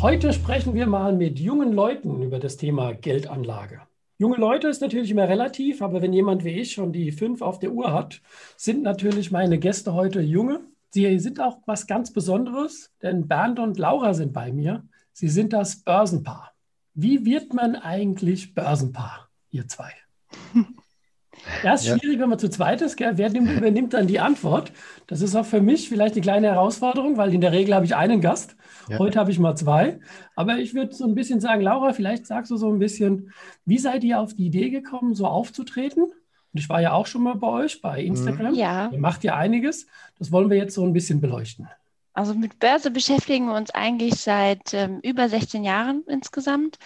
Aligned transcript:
Heute 0.00 0.32
sprechen 0.32 0.74
wir 0.74 0.86
mal 0.86 1.12
mit 1.12 1.40
jungen 1.40 1.72
Leuten 1.72 2.22
über 2.22 2.38
das 2.38 2.56
Thema 2.56 2.92
Geldanlage. 2.94 3.80
Junge 4.16 4.36
Leute 4.36 4.68
ist 4.68 4.80
natürlich 4.80 5.10
immer 5.10 5.28
relativ, 5.28 5.82
aber 5.82 6.00
wenn 6.00 6.12
jemand 6.12 6.44
wie 6.44 6.50
ich 6.50 6.70
schon 6.70 6.92
die 6.92 7.10
fünf 7.10 7.42
auf 7.42 7.58
der 7.58 7.72
Uhr 7.72 7.92
hat, 7.92 8.22
sind 8.56 8.84
natürlich 8.84 9.32
meine 9.32 9.58
Gäste 9.58 9.94
heute 9.94 10.20
junge. 10.20 10.60
Sie 10.90 11.18
sind 11.18 11.40
auch 11.40 11.58
was 11.66 11.88
ganz 11.88 12.12
Besonderes, 12.12 12.92
denn 13.02 13.26
Bernd 13.26 13.58
und 13.58 13.76
Laura 13.76 14.14
sind 14.14 14.32
bei 14.32 14.52
mir. 14.52 14.84
Sie 15.12 15.28
sind 15.28 15.52
das 15.52 15.82
Börsenpaar. 15.82 16.52
Wie 16.94 17.26
wird 17.26 17.52
man 17.52 17.74
eigentlich 17.74 18.54
Börsenpaar, 18.54 19.28
ihr 19.50 19.66
zwei? 19.66 19.90
Ja, 21.62 21.74
ist 21.74 21.86
schwierig, 21.86 22.14
ja. 22.14 22.20
wenn 22.20 22.30
man 22.30 22.38
zu 22.38 22.50
zweit 22.50 22.82
ist. 22.82 22.96
Gell? 22.96 23.16
Wer 23.16 23.30
nimmt, 23.30 23.50
übernimmt 23.50 23.94
dann 23.94 24.06
die 24.06 24.20
Antwort? 24.20 24.72
Das 25.06 25.20
ist 25.20 25.36
auch 25.36 25.46
für 25.46 25.60
mich 25.60 25.88
vielleicht 25.88 26.14
eine 26.14 26.22
kleine 26.22 26.48
Herausforderung, 26.48 27.16
weil 27.16 27.32
in 27.32 27.40
der 27.40 27.52
Regel 27.52 27.74
habe 27.74 27.84
ich 27.84 27.94
einen 27.94 28.20
Gast. 28.20 28.56
Ja. 28.88 28.98
Heute 28.98 29.18
habe 29.18 29.30
ich 29.30 29.38
mal 29.38 29.56
zwei. 29.56 30.00
Aber 30.36 30.58
ich 30.58 30.74
würde 30.74 30.94
so 30.94 31.04
ein 31.04 31.14
bisschen 31.14 31.40
sagen, 31.40 31.62
Laura, 31.62 31.92
vielleicht 31.92 32.26
sagst 32.26 32.50
du 32.50 32.56
so 32.56 32.70
ein 32.70 32.78
bisschen, 32.78 33.32
wie 33.64 33.78
seid 33.78 34.04
ihr 34.04 34.20
auf 34.20 34.34
die 34.34 34.46
Idee 34.46 34.70
gekommen, 34.70 35.14
so 35.14 35.26
aufzutreten? 35.26 36.04
Und 36.04 36.60
ich 36.60 36.68
war 36.68 36.80
ja 36.80 36.92
auch 36.92 37.06
schon 37.06 37.22
mal 37.22 37.34
bei 37.34 37.48
euch 37.48 37.82
bei 37.82 38.02
Instagram. 38.02 38.54
Ja. 38.54 38.90
Ihr 38.90 38.98
macht 38.98 39.24
ja 39.24 39.36
einiges. 39.36 39.86
Das 40.18 40.32
wollen 40.32 40.50
wir 40.50 40.56
jetzt 40.56 40.74
so 40.74 40.84
ein 40.84 40.92
bisschen 40.92 41.20
beleuchten. 41.20 41.68
Also 42.14 42.34
mit 42.34 42.58
Börse 42.58 42.90
beschäftigen 42.90 43.46
wir 43.46 43.54
uns 43.54 43.70
eigentlich 43.70 44.16
seit 44.16 44.74
ähm, 44.74 44.98
über 45.02 45.28
16 45.28 45.62
Jahren 45.62 46.02
insgesamt. 46.08 46.78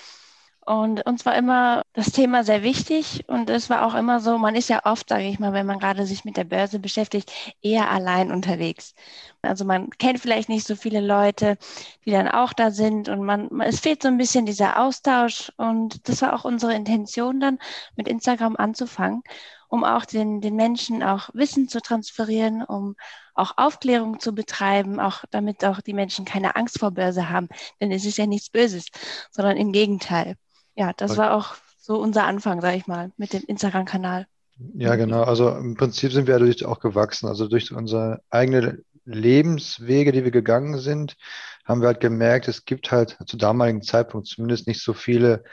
Und 0.65 1.05
uns 1.07 1.27
war 1.27 1.35
immer 1.37 1.83
das 1.93 2.13
Thema 2.13 2.45
sehr 2.45 2.63
wichtig 2.63 3.25
und 3.29 3.51
es 3.51 3.69
war 3.69 3.85
auch 3.85 3.95
immer 3.97 4.21
so, 4.21 4.39
man 4.39 4.55
ist 4.55 4.69
ja 4.69 4.83
oft, 4.85 5.09
sage 5.09 5.25
ich 5.25 5.41
mal, 5.41 5.53
wenn 5.53 5.67
man 5.67 5.81
gerade 5.81 6.07
sich 6.07 6.25
mit 6.25 6.37
der 6.37 6.45
Börse 6.45 6.79
beschäftigt, 6.79 7.33
eher 7.63 7.91
allein 7.91 8.31
unterwegs. 8.31 8.95
Also 9.43 9.65
man 9.65 9.91
kennt 9.91 10.21
vielleicht 10.21 10.49
nicht 10.49 10.65
so 10.65 10.77
viele 10.77 11.01
Leute, 11.01 11.59
die 12.05 12.13
dann 12.13 12.29
auch 12.29 12.53
da 12.53 12.71
sind 12.71 13.09
und 13.09 13.25
man, 13.25 13.61
es 13.63 13.81
fehlt 13.81 14.03
so 14.03 14.09
ein 14.09 14.19
bisschen 14.19 14.47
dieser 14.47 14.79
Austausch 14.81 15.51
und 15.57 16.09
das 16.09 16.23
war 16.23 16.33
auch 16.33 16.45
unsere 16.45 16.75
Intention 16.75 17.41
dann, 17.41 17.59
mit 17.97 18.07
Instagram 18.07 18.55
anzufangen, 18.57 19.23
um 19.69 19.83
auch 19.83 20.05
den, 20.05 20.41
den 20.41 20.55
Menschen 20.55 21.03
auch 21.03 21.31
Wissen 21.33 21.69
zu 21.69 21.81
transferieren, 21.81 22.63
um 22.63 22.95
auch 23.35 23.55
Aufklärung 23.57 24.21
zu 24.21 24.33
betreiben, 24.33 25.01
auch 25.01 25.25
damit 25.31 25.65
auch 25.65 25.81
die 25.81 25.95
Menschen 25.95 26.25
keine 26.25 26.55
Angst 26.55 26.79
vor 26.79 26.93
Börse 26.93 27.31
haben, 27.31 27.49
denn 27.81 27.91
es 27.91 28.05
ist 28.05 28.19
ja 28.19 28.27
nichts 28.27 28.49
Böses, 28.51 28.87
sondern 29.33 29.57
im 29.57 29.73
Gegenteil 29.73 30.37
ja, 30.75 30.93
das 30.97 31.17
war 31.17 31.35
auch 31.35 31.55
so 31.79 31.99
unser 32.01 32.25
Anfang, 32.25 32.61
sage 32.61 32.77
ich 32.77 32.87
mal, 32.87 33.11
mit 33.17 33.33
dem 33.33 33.43
Instagram-Kanal. 33.47 34.27
Ja, 34.75 34.95
genau. 34.97 35.23
Also 35.25 35.51
im 35.51 35.75
Prinzip 35.75 36.13
sind 36.13 36.27
wir 36.27 36.39
dadurch 36.39 36.65
auch 36.65 36.81
gewachsen. 36.81 37.27
Also 37.27 37.49
durch 37.49 37.73
unsere 37.73 38.23
eigene 38.31 38.83
Lebenswege, 39.05 40.13
die 40.13 40.25
wir 40.25 40.31
gegangen 40.31 40.79
sind, 40.79 41.17
haben 41.65 41.81
wir 41.81 41.89
halt 41.89 42.01
gemerkt, 42.01 42.49
es 42.49 42.65
gibt 42.65 42.93
halt 42.93 43.17
zu 43.27 43.37
damaligen 43.37 43.83
Zeitpunkt 43.83 44.27
zumindest 44.27 44.67
nicht 44.67 44.83
so 44.83 44.93
viele 44.93 45.45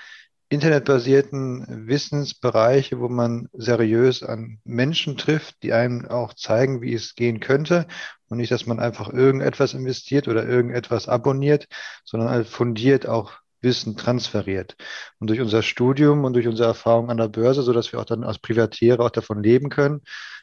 internetbasierten 0.50 1.88
Wissensbereiche, 1.88 3.00
wo 3.00 3.08
man 3.08 3.50
seriös 3.54 4.24
an 4.24 4.60
Menschen 4.64 5.16
trifft, 5.16 5.62
die 5.62 5.74
einem 5.74 6.08
auch 6.08 6.34
zeigen, 6.34 6.82
wie 6.82 6.94
es 6.94 7.14
gehen 7.14 7.40
könnte. 7.40 7.88
Und 8.30 8.38
nicht, 8.38 8.52
dass 8.52 8.66
man 8.66 8.80
einfach 8.80 9.12
irgendetwas 9.12 9.74
investiert 9.74 10.28
oder 10.28 10.48
irgendetwas 10.48 11.08
abonniert, 11.08 11.68
sondern 12.04 12.30
halt 12.30 12.48
fundiert 12.48 13.08
auch 13.08 13.34
Wissen 13.62 13.98
transferiert. 13.98 14.76
Und 15.20 15.30
durch 15.30 15.42
unser 15.42 15.62
Studium 15.62 16.26
und 16.26 16.34
durch 16.34 16.48
unsere 16.48 16.70
Erfahrung 16.70 17.10
an 17.10 17.18
der 17.18 17.28
Börse, 17.28 17.64
so 17.64 17.74
dass 17.74 17.92
wir 17.92 18.00
auch 18.00 18.06
dann 18.06 18.24
als 18.24 18.40
Privatiere 18.40 19.04
auch 19.04 19.10
davon 19.10 19.44
leben 19.44 19.70
können, 19.70 20.02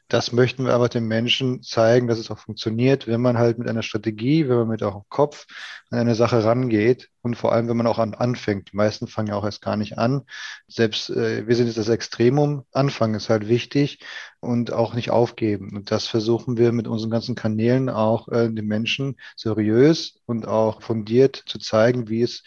das 0.09 0.31
möchten 0.31 0.65
wir 0.65 0.73
aber 0.73 0.89
den 0.89 1.07
Menschen 1.09 1.63
zeigen, 1.63 2.07
dass 2.07 2.21
es 2.21 2.31
auch 2.31 2.39
funktioniert, 2.39 3.09
wenn 3.09 3.21
man 3.21 3.39
halt 3.39 3.59
mit 3.59 3.69
einer 3.69 3.83
Strategie, 3.83 4.49
wenn 4.49 4.59
man 4.59 4.69
mit 4.69 4.83
auch 4.85 5.05
Kopf 5.09 5.47
an 5.91 5.99
eine 5.99 6.15
Sache 6.15 6.45
rangeht 6.45 7.11
und 7.23 7.35
vor 7.37 7.53
allem, 7.53 7.69
wenn 7.69 7.77
man 7.77 7.89
auch 7.89 7.99
an, 7.99 8.15
anfängt. 8.15 8.71
Die 8.73 8.77
meisten 8.77 9.09
fangen 9.09 9.29
ja 9.29 9.35
auch 9.35 9.45
erst 9.45 9.63
gar 9.63 9.77
nicht 9.77 9.99
an. 9.99 10.23
Selbst 10.69 11.11
äh, 11.11 11.49
wir 11.49 11.57
sind 11.57 11.67
jetzt 11.67 11.79
das 11.79 11.89
Extremum. 11.89 12.65
Anfangen 12.73 13.15
ist 13.15 13.31
halt 13.31 13.49
wichtig 13.49 13.99
und 14.39 14.73
auch 14.73 14.95
nicht 14.95 15.11
aufgeben. 15.11 15.77
Und 15.77 15.91
das 15.91 16.07
versuchen 16.07 16.57
wir 16.57 16.71
mit 16.71 16.87
unseren 16.87 17.11
ganzen 17.11 17.35
Kanälen 17.35 17.89
auch 17.89 18.29
äh, 18.29 18.49
den 18.49 18.67
Menschen 18.67 19.17
seriös 19.35 20.21
und 20.25 20.47
auch 20.47 20.83
fundiert 20.83 21.43
zu 21.47 21.59
zeigen, 21.59 22.09
wie 22.09 22.23
es 22.23 22.45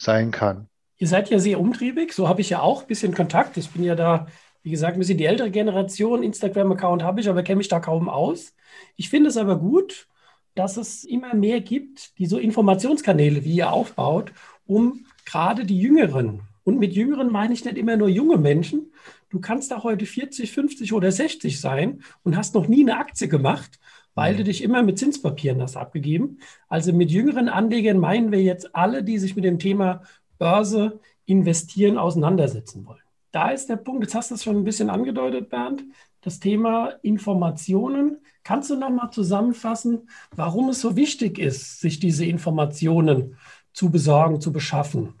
sein 0.00 0.30
kann. 0.30 0.68
Ihr 0.98 1.08
seid 1.08 1.30
ja 1.30 1.38
sehr 1.38 1.60
umtriebig, 1.60 2.12
so 2.12 2.28
habe 2.28 2.40
ich 2.40 2.50
ja 2.50 2.60
auch 2.60 2.82
ein 2.82 2.86
bisschen 2.88 3.14
Kontakt. 3.14 3.56
Ich 3.56 3.70
bin 3.70 3.84
ja 3.84 3.94
da, 3.94 4.26
wie 4.62 4.70
gesagt, 4.70 4.96
ein 4.96 4.98
bisschen 4.98 5.18
die 5.18 5.24
ältere 5.24 5.50
Generation. 5.50 6.22
Instagram-Account 6.22 7.02
habe 7.02 7.20
ich, 7.20 7.28
aber 7.28 7.42
kenne 7.42 7.58
mich 7.58 7.68
da 7.68 7.80
kaum 7.80 8.08
aus. 8.08 8.54
Ich 8.96 9.08
finde 9.08 9.30
es 9.30 9.36
aber 9.36 9.58
gut, 9.58 10.08
dass 10.54 10.76
es 10.76 11.04
immer 11.04 11.34
mehr 11.34 11.60
gibt, 11.60 12.18
die 12.18 12.26
so 12.26 12.38
Informationskanäle 12.38 13.44
wie 13.44 13.56
ihr 13.56 13.72
aufbaut, 13.72 14.32
um 14.66 15.06
gerade 15.24 15.64
die 15.64 15.78
Jüngeren, 15.78 16.42
und 16.64 16.78
mit 16.78 16.92
Jüngeren 16.92 17.32
meine 17.32 17.54
ich 17.54 17.64
nicht 17.64 17.78
immer 17.78 17.96
nur 17.96 18.08
junge 18.08 18.36
Menschen, 18.36 18.92
du 19.30 19.40
kannst 19.40 19.70
da 19.70 19.82
heute 19.82 20.06
40, 20.06 20.52
50 20.52 20.92
oder 20.92 21.10
60 21.10 21.60
sein 21.60 22.02
und 22.22 22.36
hast 22.36 22.54
noch 22.54 22.68
nie 22.68 22.82
eine 22.82 22.98
Aktie 22.98 23.28
gemacht 23.28 23.78
weil 24.20 24.36
du 24.36 24.44
dich 24.44 24.62
immer 24.62 24.82
mit 24.82 24.98
Zinspapieren 24.98 25.62
hast 25.62 25.78
abgegeben. 25.78 26.40
Also 26.68 26.92
mit 26.92 27.10
jüngeren 27.10 27.48
Anlegern 27.48 27.96
meinen 27.96 28.30
wir 28.32 28.42
jetzt 28.42 28.76
alle, 28.76 29.02
die 29.02 29.18
sich 29.18 29.34
mit 29.34 29.46
dem 29.46 29.58
Thema 29.58 30.02
Börse 30.38 31.00
investieren 31.24 31.96
auseinandersetzen 31.96 32.84
wollen. 32.84 33.00
Da 33.32 33.48
ist 33.48 33.70
der 33.70 33.76
Punkt, 33.76 34.02
jetzt 34.02 34.14
hast 34.14 34.30
du 34.30 34.34
es 34.34 34.44
schon 34.44 34.56
ein 34.56 34.64
bisschen 34.64 34.90
angedeutet, 34.90 35.48
Bernd, 35.48 35.84
das 36.20 36.38
Thema 36.38 36.90
Informationen. 37.00 38.18
Kannst 38.44 38.68
du 38.68 38.76
nochmal 38.76 39.10
zusammenfassen, 39.10 40.10
warum 40.36 40.68
es 40.68 40.82
so 40.82 40.96
wichtig 40.96 41.38
ist, 41.38 41.80
sich 41.80 41.98
diese 41.98 42.26
Informationen 42.26 43.38
zu 43.72 43.90
besorgen, 43.90 44.42
zu 44.42 44.52
beschaffen? 44.52 45.14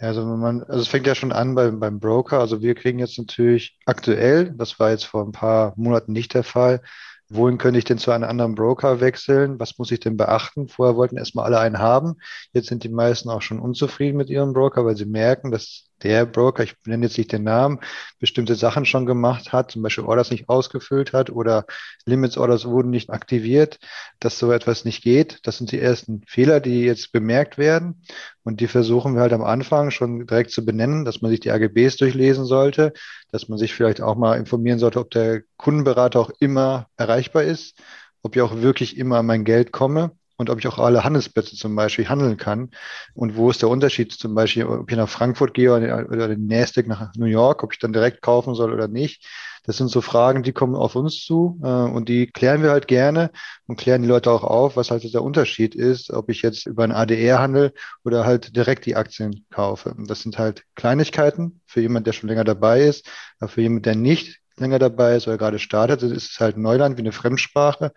also 0.00 0.24
man, 0.24 0.62
also 0.62 0.80
es 0.80 0.86
fängt 0.86 1.08
ja 1.08 1.16
schon 1.16 1.32
an 1.32 1.56
beim, 1.56 1.80
beim 1.80 1.98
Broker. 1.98 2.38
Also 2.38 2.62
wir 2.62 2.76
kriegen 2.76 3.00
jetzt 3.00 3.18
natürlich 3.18 3.76
aktuell, 3.84 4.54
das 4.56 4.78
war 4.78 4.90
jetzt 4.90 5.06
vor 5.06 5.24
ein 5.24 5.32
paar 5.32 5.72
Monaten 5.74 6.12
nicht 6.12 6.34
der 6.34 6.44
Fall, 6.44 6.82
Wohin 7.30 7.58
könnte 7.58 7.78
ich 7.78 7.84
denn 7.84 7.98
zu 7.98 8.10
einem 8.10 8.24
anderen 8.24 8.54
Broker 8.54 9.00
wechseln? 9.00 9.60
Was 9.60 9.78
muss 9.78 9.90
ich 9.90 10.00
denn 10.00 10.16
beachten? 10.16 10.68
Vorher 10.68 10.96
wollten 10.96 11.18
erstmal 11.18 11.44
alle 11.44 11.60
einen 11.60 11.78
haben. 11.78 12.16
Jetzt 12.52 12.68
sind 12.68 12.84
die 12.84 12.88
meisten 12.88 13.28
auch 13.28 13.42
schon 13.42 13.60
unzufrieden 13.60 14.16
mit 14.16 14.30
ihrem 14.30 14.54
Broker, 14.54 14.86
weil 14.86 14.96
sie 14.96 15.04
merken, 15.04 15.50
dass 15.50 15.84
der 16.02 16.26
Broker, 16.26 16.62
ich 16.62 16.74
nenne 16.84 17.06
jetzt 17.06 17.18
nicht 17.18 17.32
den 17.32 17.44
Namen, 17.44 17.80
bestimmte 18.18 18.54
Sachen 18.54 18.84
schon 18.84 19.06
gemacht 19.06 19.52
hat, 19.52 19.70
zum 19.70 19.82
Beispiel 19.82 20.04
Orders 20.04 20.30
nicht 20.30 20.48
ausgefüllt 20.48 21.12
hat 21.12 21.30
oder 21.30 21.64
Limits 22.04 22.36
Orders 22.38 22.66
wurden 22.66 22.90
nicht 22.90 23.10
aktiviert, 23.10 23.78
dass 24.20 24.38
so 24.38 24.52
etwas 24.52 24.84
nicht 24.84 25.02
geht. 25.02 25.40
Das 25.42 25.58
sind 25.58 25.72
die 25.72 25.80
ersten 25.80 26.22
Fehler, 26.26 26.60
die 26.60 26.82
jetzt 26.82 27.12
bemerkt 27.12 27.58
werden. 27.58 28.02
Und 28.44 28.60
die 28.60 28.68
versuchen 28.68 29.14
wir 29.14 29.22
halt 29.22 29.32
am 29.32 29.42
Anfang 29.44 29.90
schon 29.90 30.26
direkt 30.26 30.50
zu 30.50 30.64
benennen, 30.64 31.04
dass 31.04 31.20
man 31.20 31.30
sich 31.30 31.40
die 31.40 31.50
AGBs 31.50 31.96
durchlesen 31.96 32.44
sollte, 32.44 32.92
dass 33.30 33.48
man 33.48 33.58
sich 33.58 33.74
vielleicht 33.74 34.00
auch 34.00 34.16
mal 34.16 34.36
informieren 34.36 34.78
sollte, 34.78 35.00
ob 35.00 35.10
der 35.10 35.42
Kundenberater 35.56 36.20
auch 36.20 36.30
immer 36.40 36.86
erreichbar 36.96 37.44
ist, 37.44 37.78
ob 38.22 38.36
ich 38.36 38.42
auch 38.42 38.56
wirklich 38.62 38.96
immer 38.96 39.18
an 39.18 39.26
mein 39.26 39.44
Geld 39.44 39.72
komme 39.72 40.17
und 40.38 40.50
ob 40.50 40.58
ich 40.60 40.68
auch 40.68 40.78
alle 40.78 41.04
Handelsplätze 41.04 41.56
zum 41.56 41.74
Beispiel 41.74 42.08
handeln 42.08 42.36
kann. 42.36 42.70
Und 43.12 43.36
wo 43.36 43.50
ist 43.50 43.60
der 43.60 43.68
Unterschied 43.68 44.12
zum 44.12 44.34
Beispiel, 44.34 44.64
ob 44.64 44.90
ich 44.90 44.96
nach 44.96 45.08
Frankfurt 45.08 45.52
gehe 45.52 45.72
oder 45.72 46.28
den 46.28 46.46
Nasdaq 46.46 46.86
nach 46.86 47.12
New 47.16 47.26
York, 47.26 47.62
ob 47.64 47.72
ich 47.72 47.80
dann 47.80 47.92
direkt 47.92 48.22
kaufen 48.22 48.54
soll 48.54 48.72
oder 48.72 48.88
nicht. 48.88 49.26
Das 49.64 49.76
sind 49.76 49.88
so 49.88 50.00
Fragen, 50.00 50.42
die 50.42 50.52
kommen 50.52 50.74
auf 50.74 50.94
uns 50.96 51.22
zu 51.22 51.60
äh, 51.62 51.66
und 51.66 52.08
die 52.08 52.28
klären 52.28 52.62
wir 52.62 52.70
halt 52.70 52.88
gerne 52.88 53.30
und 53.66 53.76
klären 53.76 54.00
die 54.00 54.08
Leute 54.08 54.30
auch 54.30 54.44
auf, 54.44 54.76
was 54.76 54.90
halt 54.90 55.12
der 55.12 55.22
Unterschied 55.22 55.74
ist, 55.74 56.10
ob 56.10 56.30
ich 56.30 56.40
jetzt 56.40 56.66
über 56.66 56.84
ein 56.84 56.92
ADR 56.92 57.38
handle 57.38 57.74
oder 58.02 58.24
halt 58.24 58.56
direkt 58.56 58.86
die 58.86 58.96
Aktien 58.96 59.44
kaufe. 59.50 59.90
Und 59.90 60.08
das 60.08 60.20
sind 60.20 60.38
halt 60.38 60.64
Kleinigkeiten 60.74 61.60
für 61.66 61.82
jemand, 61.82 62.06
der 62.06 62.14
schon 62.14 62.30
länger 62.30 62.44
dabei 62.44 62.80
ist, 62.82 63.06
aber 63.40 63.48
für 63.50 63.60
jemand, 63.60 63.84
der 63.84 63.96
nicht 63.96 64.38
länger 64.60 64.78
dabei 64.78 65.16
ist 65.16 65.26
oder 65.26 65.38
gerade 65.38 65.58
startet, 65.58 66.02
ist 66.02 66.32
es 66.32 66.40
halt 66.40 66.56
Neuland 66.56 66.96
wie 66.96 67.02
eine 67.02 67.12
Fremdsprache. 67.12 67.92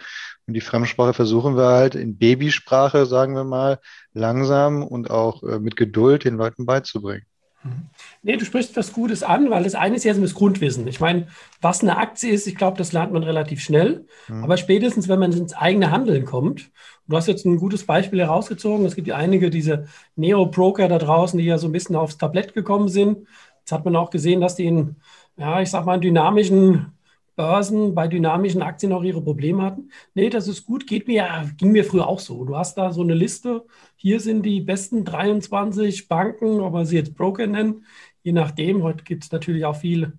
Und 0.48 0.54
die 0.54 0.62
Fremdsprache 0.62 1.14
versuchen 1.14 1.56
wir 1.56 1.68
halt 1.68 1.96
in 1.96 2.18
Babysprache, 2.18 3.06
sagen 3.06 3.36
wir 3.36 3.44
mal, 3.44 3.80
langsam 4.14 4.84
und 4.84 5.10
auch 5.10 5.44
äh, 5.44 5.60
mit 5.60 5.76
Geduld 5.76 6.26
den 6.26 6.36
Leuten 6.36 6.66
beizubringen. 6.66 7.26
Mhm. 7.64 7.90
Nee, 8.24 8.38
du 8.38 8.46
sprichst 8.46 8.76
was 8.76 8.94
Gutes 8.94 9.24
an, 9.24 9.50
weil 9.50 9.64
das 9.64 9.76
eine 9.76 9.96
ist 9.96 10.04
ja 10.04 10.14
das 10.14 10.34
Grundwissen. 10.34 10.88
Ich 10.88 11.00
meine, 11.00 11.28
was 11.62 11.82
eine 11.82 11.98
Aktie 11.98 12.32
ist, 12.32 12.48
ich 12.48 12.56
glaube, 12.56 12.78
das 12.78 12.92
lernt 12.92 13.14
man 13.14 13.24
relativ 13.24 13.62
schnell. 13.62 14.06
Mhm. 14.28 14.44
Aber 14.44 14.58
spätestens, 14.58 15.08
wenn 15.08 15.20
man 15.20 15.32
ins 15.32 15.54
eigene 15.54 15.92
Handeln 15.92 16.26
kommt, 16.26 16.72
du 17.08 17.18
hast 17.18 17.28
jetzt 17.28 17.46
ein 17.46 17.58
gutes 17.58 17.86
Beispiel 17.86 18.20
herausgezogen. 18.20 18.86
Es 18.86 18.96
gibt 18.96 19.08
ja 19.08 19.16
einige 19.16 19.50
diese 19.50 19.88
Neo-Broker 20.16 20.88
da 20.88 20.98
draußen, 20.98 21.38
die 21.38 21.46
ja 21.46 21.58
so 21.58 21.68
ein 21.68 21.72
bisschen 21.72 21.96
aufs 21.96 22.18
Tablett 22.18 22.54
gekommen 22.54 22.90
sind. 22.90 23.28
Jetzt 23.60 23.72
hat 23.72 23.86
man 23.86 23.96
auch 23.96 24.10
gesehen, 24.10 24.42
dass 24.42 24.56
die 24.56 24.66
in, 24.66 24.96
ja, 25.38 25.62
ich 25.62 25.70
sag 25.70 25.86
mal, 25.86 26.00
dynamischen 26.00 26.94
Börsen 27.36 27.96
bei 27.96 28.08
dynamischen 28.08 28.62
Aktien 28.62 28.92
auch 28.94 29.04
ihre 29.04 29.22
Probleme 29.22 29.64
hatten. 29.64 29.90
Nee, 30.14 30.30
das 30.30 30.48
ist 30.48 30.66
gut, 30.66 30.86
geht 30.86 31.08
mir, 31.08 31.50
ging 31.58 31.72
mir 31.72 31.84
früher 31.86 32.08
auch 32.08 32.20
so. 32.20 32.44
Du 32.46 32.58
hast 32.58 32.78
da 32.78 32.92
so 32.92 33.02
eine 33.02 33.14
Liste, 33.14 33.66
hier 33.96 34.20
sind 34.20 34.44
die 34.46 34.62
besten 34.62 35.06
23 35.06 36.08
Banken, 36.08 36.60
ob 36.60 36.74
man 36.74 36.86
sie 36.86 36.98
jetzt 36.98 37.16
Broker 37.16 37.48
nennen, 37.48 37.86
je 38.22 38.32
nachdem. 38.34 38.84
Heute 38.84 39.04
gibt 39.04 39.24
es 39.24 39.32
natürlich 39.32 39.66
auch 39.66 39.76
viele, 39.78 40.14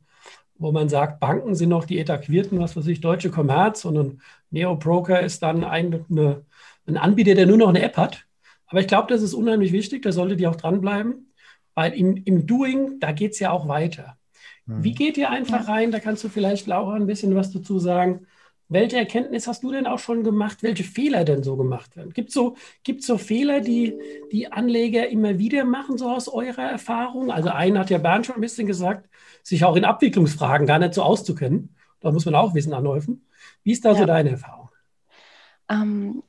wo 0.58 0.72
man 0.72 0.88
sagt, 0.88 1.20
Banken 1.20 1.54
sind 1.54 1.68
noch 1.68 1.84
die 1.84 1.98
etaquierten, 1.98 2.58
was 2.58 2.76
weiß 2.76 2.86
ich, 2.86 3.00
Deutsche 3.00 3.30
Commerz 3.30 3.84
und 3.84 3.98
ein 3.98 4.22
Neo-Broker 4.50 5.20
ist 5.20 5.42
dann 5.42 5.64
ein, 5.64 6.04
eine, 6.10 6.44
ein 6.86 6.96
Anbieter, 6.96 7.34
der 7.34 7.46
nur 7.46 7.58
noch 7.58 7.68
eine 7.68 7.82
App 7.82 7.96
hat. 7.96 8.26
Aber 8.66 8.80
ich 8.80 8.86
glaube, 8.88 9.12
das 9.12 9.22
ist 9.22 9.34
unheimlich 9.34 9.72
wichtig, 9.72 10.02
da 10.02 10.12
solltet 10.12 10.40
ihr 10.40 10.50
auch 10.50 10.56
dranbleiben, 10.56 11.32
weil 11.74 11.92
im, 11.92 12.16
im 12.16 12.46
Doing, 12.46 12.98
da 13.00 13.12
geht 13.12 13.32
es 13.32 13.38
ja 13.38 13.50
auch 13.52 13.68
weiter. 13.68 14.16
Wie 14.66 14.90
mhm. 14.90 14.94
geht 14.94 15.16
ihr 15.18 15.30
einfach 15.30 15.68
rein? 15.68 15.90
Da 15.90 16.00
kannst 16.00 16.22
du 16.24 16.28
vielleicht, 16.28 16.66
Laura, 16.66 16.94
ein 16.94 17.06
bisschen 17.06 17.34
was 17.34 17.50
dazu 17.50 17.78
sagen. 17.78 18.26
Welche 18.68 18.96
Erkenntnis 18.96 19.46
hast 19.46 19.62
du 19.64 19.70
denn 19.70 19.86
auch 19.86 19.98
schon 19.98 20.24
gemacht? 20.24 20.62
Welche 20.62 20.84
Fehler 20.84 21.24
denn 21.24 21.42
so 21.42 21.56
gemacht 21.56 21.94
werden? 21.94 22.12
Gibt 22.12 22.28
es 22.28 22.34
so, 22.34 22.56
gibt's 22.84 23.06
so 23.06 23.18
Fehler, 23.18 23.60
die 23.60 23.98
die 24.30 24.50
Anleger 24.50 25.08
immer 25.08 25.38
wieder 25.38 25.64
machen, 25.64 25.98
so 25.98 26.08
aus 26.08 26.28
eurer 26.28 26.70
Erfahrung? 26.70 27.30
Also 27.30 27.50
einen 27.50 27.78
hat 27.78 27.90
ja 27.90 27.98
Bernd 27.98 28.24
schon 28.24 28.36
ein 28.36 28.40
bisschen 28.40 28.66
gesagt, 28.66 29.10
sich 29.42 29.64
auch 29.64 29.76
in 29.76 29.84
Abwicklungsfragen 29.84 30.66
gar 30.66 30.78
nicht 30.78 30.94
so 30.94 31.02
auszukennen. 31.02 31.76
Da 32.00 32.12
muss 32.12 32.24
man 32.24 32.34
auch 32.34 32.54
Wissen 32.54 32.72
anhäufen. 32.72 33.26
Wie 33.62 33.72
ist 33.72 33.84
da 33.84 33.92
ja. 33.92 33.98
so 33.98 34.06
deine 34.06 34.30
Erfahrung? 34.30 34.70
Ähm, 35.68 36.22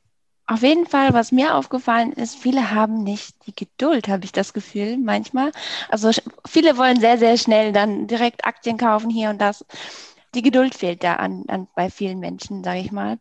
auf 0.45 0.61
jeden 0.61 0.85
Fall, 0.85 1.13
was 1.13 1.31
mir 1.31 1.55
aufgefallen 1.55 2.11
ist, 2.11 2.35
viele 2.35 2.71
haben 2.71 3.03
nicht 3.03 3.35
die 3.47 3.55
Geduld, 3.55 4.07
habe 4.09 4.25
ich 4.25 4.31
das 4.33 4.53
Gefühl 4.53 4.97
manchmal. 4.97 5.51
Also 5.89 6.11
viele 6.45 6.77
wollen 6.77 6.99
sehr, 6.99 7.17
sehr 7.17 7.37
schnell 7.37 7.71
dann 7.71 8.07
direkt 8.07 8.45
Aktien 8.45 8.77
kaufen 8.77 9.09
hier 9.09 9.29
und 9.29 9.39
das. 9.39 9.65
Die 10.35 10.41
Geduld 10.41 10.75
fehlt 10.75 11.03
da 11.03 11.15
an, 11.15 11.45
an 11.47 11.67
bei 11.75 11.89
vielen 11.89 12.19
Menschen, 12.19 12.63
sage 12.63 12.79
ich 12.79 12.91
mal. 12.91 13.19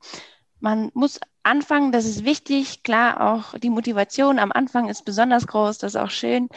Man 0.60 0.90
muss 0.94 1.20
anfangen, 1.44 1.92
das 1.92 2.06
ist 2.06 2.24
wichtig. 2.24 2.82
Klar, 2.82 3.20
auch 3.20 3.58
die 3.58 3.70
Motivation 3.70 4.38
am 4.38 4.52
Anfang 4.52 4.88
ist 4.88 5.04
besonders 5.04 5.46
groß, 5.46 5.78
das 5.78 5.94
ist 5.94 6.00
auch 6.00 6.10
schön. 6.10 6.48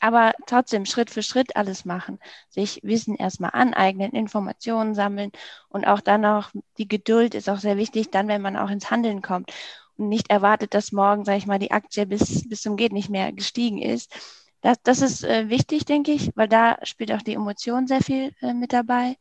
Aber 0.00 0.32
trotzdem 0.46 0.84
Schritt 0.86 1.10
für 1.10 1.22
Schritt 1.24 1.56
alles 1.56 1.84
machen, 1.84 2.20
sich 2.48 2.80
Wissen 2.84 3.16
erstmal 3.16 3.50
aneignen, 3.52 4.12
Informationen 4.12 4.94
sammeln 4.94 5.32
und 5.68 5.86
auch 5.86 6.00
dann 6.00 6.24
auch 6.24 6.50
die 6.78 6.86
Geduld 6.86 7.34
ist 7.34 7.48
auch 7.48 7.58
sehr 7.58 7.76
wichtig, 7.76 8.10
dann, 8.10 8.28
wenn 8.28 8.42
man 8.42 8.56
auch 8.56 8.70
ins 8.70 8.90
Handeln 8.92 9.22
kommt 9.22 9.50
nicht 9.98 10.30
erwartet, 10.30 10.74
dass 10.74 10.92
morgen, 10.92 11.24
sage 11.24 11.38
ich 11.38 11.46
mal, 11.46 11.58
die 11.58 11.70
Aktie 11.70 12.06
bis, 12.06 12.48
bis 12.48 12.62
zum 12.62 12.76
Geht 12.76 12.92
nicht 12.92 13.10
mehr 13.10 13.32
gestiegen 13.32 13.82
ist. 13.82 14.12
Das, 14.60 14.78
das 14.82 15.02
ist 15.02 15.24
äh, 15.24 15.48
wichtig, 15.48 15.84
denke 15.84 16.12
ich, 16.12 16.30
weil 16.34 16.48
da 16.48 16.78
spielt 16.82 17.12
auch 17.12 17.22
die 17.22 17.34
Emotion 17.34 17.86
sehr 17.86 18.00
viel 18.00 18.32
äh, 18.40 18.54
mit 18.54 18.72
dabei. 18.72 19.16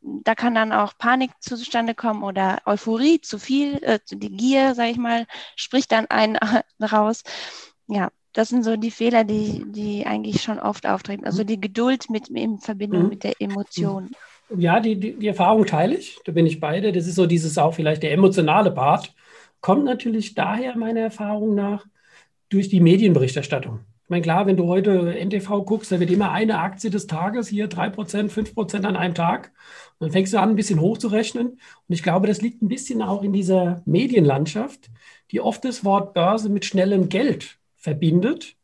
Da 0.00 0.34
kann 0.34 0.54
dann 0.54 0.72
auch 0.72 0.98
Panik 0.98 1.30
zustande 1.40 1.94
kommen 1.94 2.22
oder 2.22 2.60
Euphorie, 2.66 3.20
zu 3.20 3.38
viel, 3.38 3.82
äh, 3.82 3.98
die 4.10 4.36
Gier, 4.36 4.74
sage 4.74 4.90
ich 4.90 4.98
mal, 4.98 5.26
spricht 5.56 5.92
dann 5.92 6.06
einen 6.06 6.36
raus. 6.82 7.22
Ja, 7.86 8.10
das 8.32 8.48
sind 8.48 8.64
so 8.64 8.76
die 8.76 8.90
Fehler, 8.90 9.24
die, 9.24 9.64
die 9.68 10.06
eigentlich 10.06 10.42
schon 10.42 10.58
oft 10.58 10.86
auftreten. 10.86 11.24
Also 11.24 11.44
die 11.44 11.60
Geduld 11.60 12.10
mit, 12.10 12.28
in 12.28 12.58
Verbindung 12.58 13.04
mhm. 13.04 13.08
mit 13.08 13.24
der 13.24 13.40
Emotion. 13.40 14.10
Ja, 14.54 14.80
die, 14.80 14.96
die, 14.96 15.18
die 15.18 15.28
Erfahrung 15.28 15.64
teile 15.64 15.96
ich, 15.96 16.18
da 16.24 16.32
bin 16.32 16.46
ich 16.46 16.60
beide. 16.60 16.92
Das 16.92 17.06
ist 17.06 17.14
so 17.14 17.26
dieses 17.26 17.56
auch 17.56 17.74
vielleicht 17.74 18.02
der 18.02 18.12
emotionale 18.12 18.70
Part 18.70 19.14
kommt 19.62 19.84
natürlich 19.84 20.34
daher, 20.34 20.76
meiner 20.76 21.00
Erfahrung 21.00 21.54
nach, 21.54 21.86
durch 22.50 22.68
die 22.68 22.80
Medienberichterstattung. 22.80 23.80
Ich 24.04 24.10
meine, 24.10 24.22
klar, 24.22 24.44
wenn 24.44 24.58
du 24.58 24.66
heute 24.66 25.14
NTV 25.18 25.64
guckst, 25.64 25.90
da 25.90 25.98
wird 25.98 26.10
immer 26.10 26.32
eine 26.32 26.58
Aktie 26.58 26.90
des 26.90 27.06
Tages, 27.06 27.48
hier 27.48 27.70
3%, 27.70 28.28
5% 28.28 28.84
an 28.84 28.96
einem 28.96 29.14
Tag. 29.14 29.52
Und 29.98 30.06
dann 30.06 30.10
fängst 30.10 30.34
du 30.34 30.38
an, 30.38 30.50
ein 30.50 30.56
bisschen 30.56 30.80
hochzurechnen. 30.80 31.46
Und 31.46 31.58
ich 31.88 32.02
glaube, 32.02 32.26
das 32.26 32.42
liegt 32.42 32.60
ein 32.60 32.68
bisschen 32.68 33.00
auch 33.00 33.22
in 33.22 33.32
dieser 33.32 33.80
Medienlandschaft, 33.86 34.90
die 35.30 35.40
oft 35.40 35.64
das 35.64 35.82
Wort 35.82 36.12
Börse 36.12 36.50
mit 36.50 36.66
schnellem 36.66 37.08
Geld 37.08 37.58
verbindet. 37.76 38.56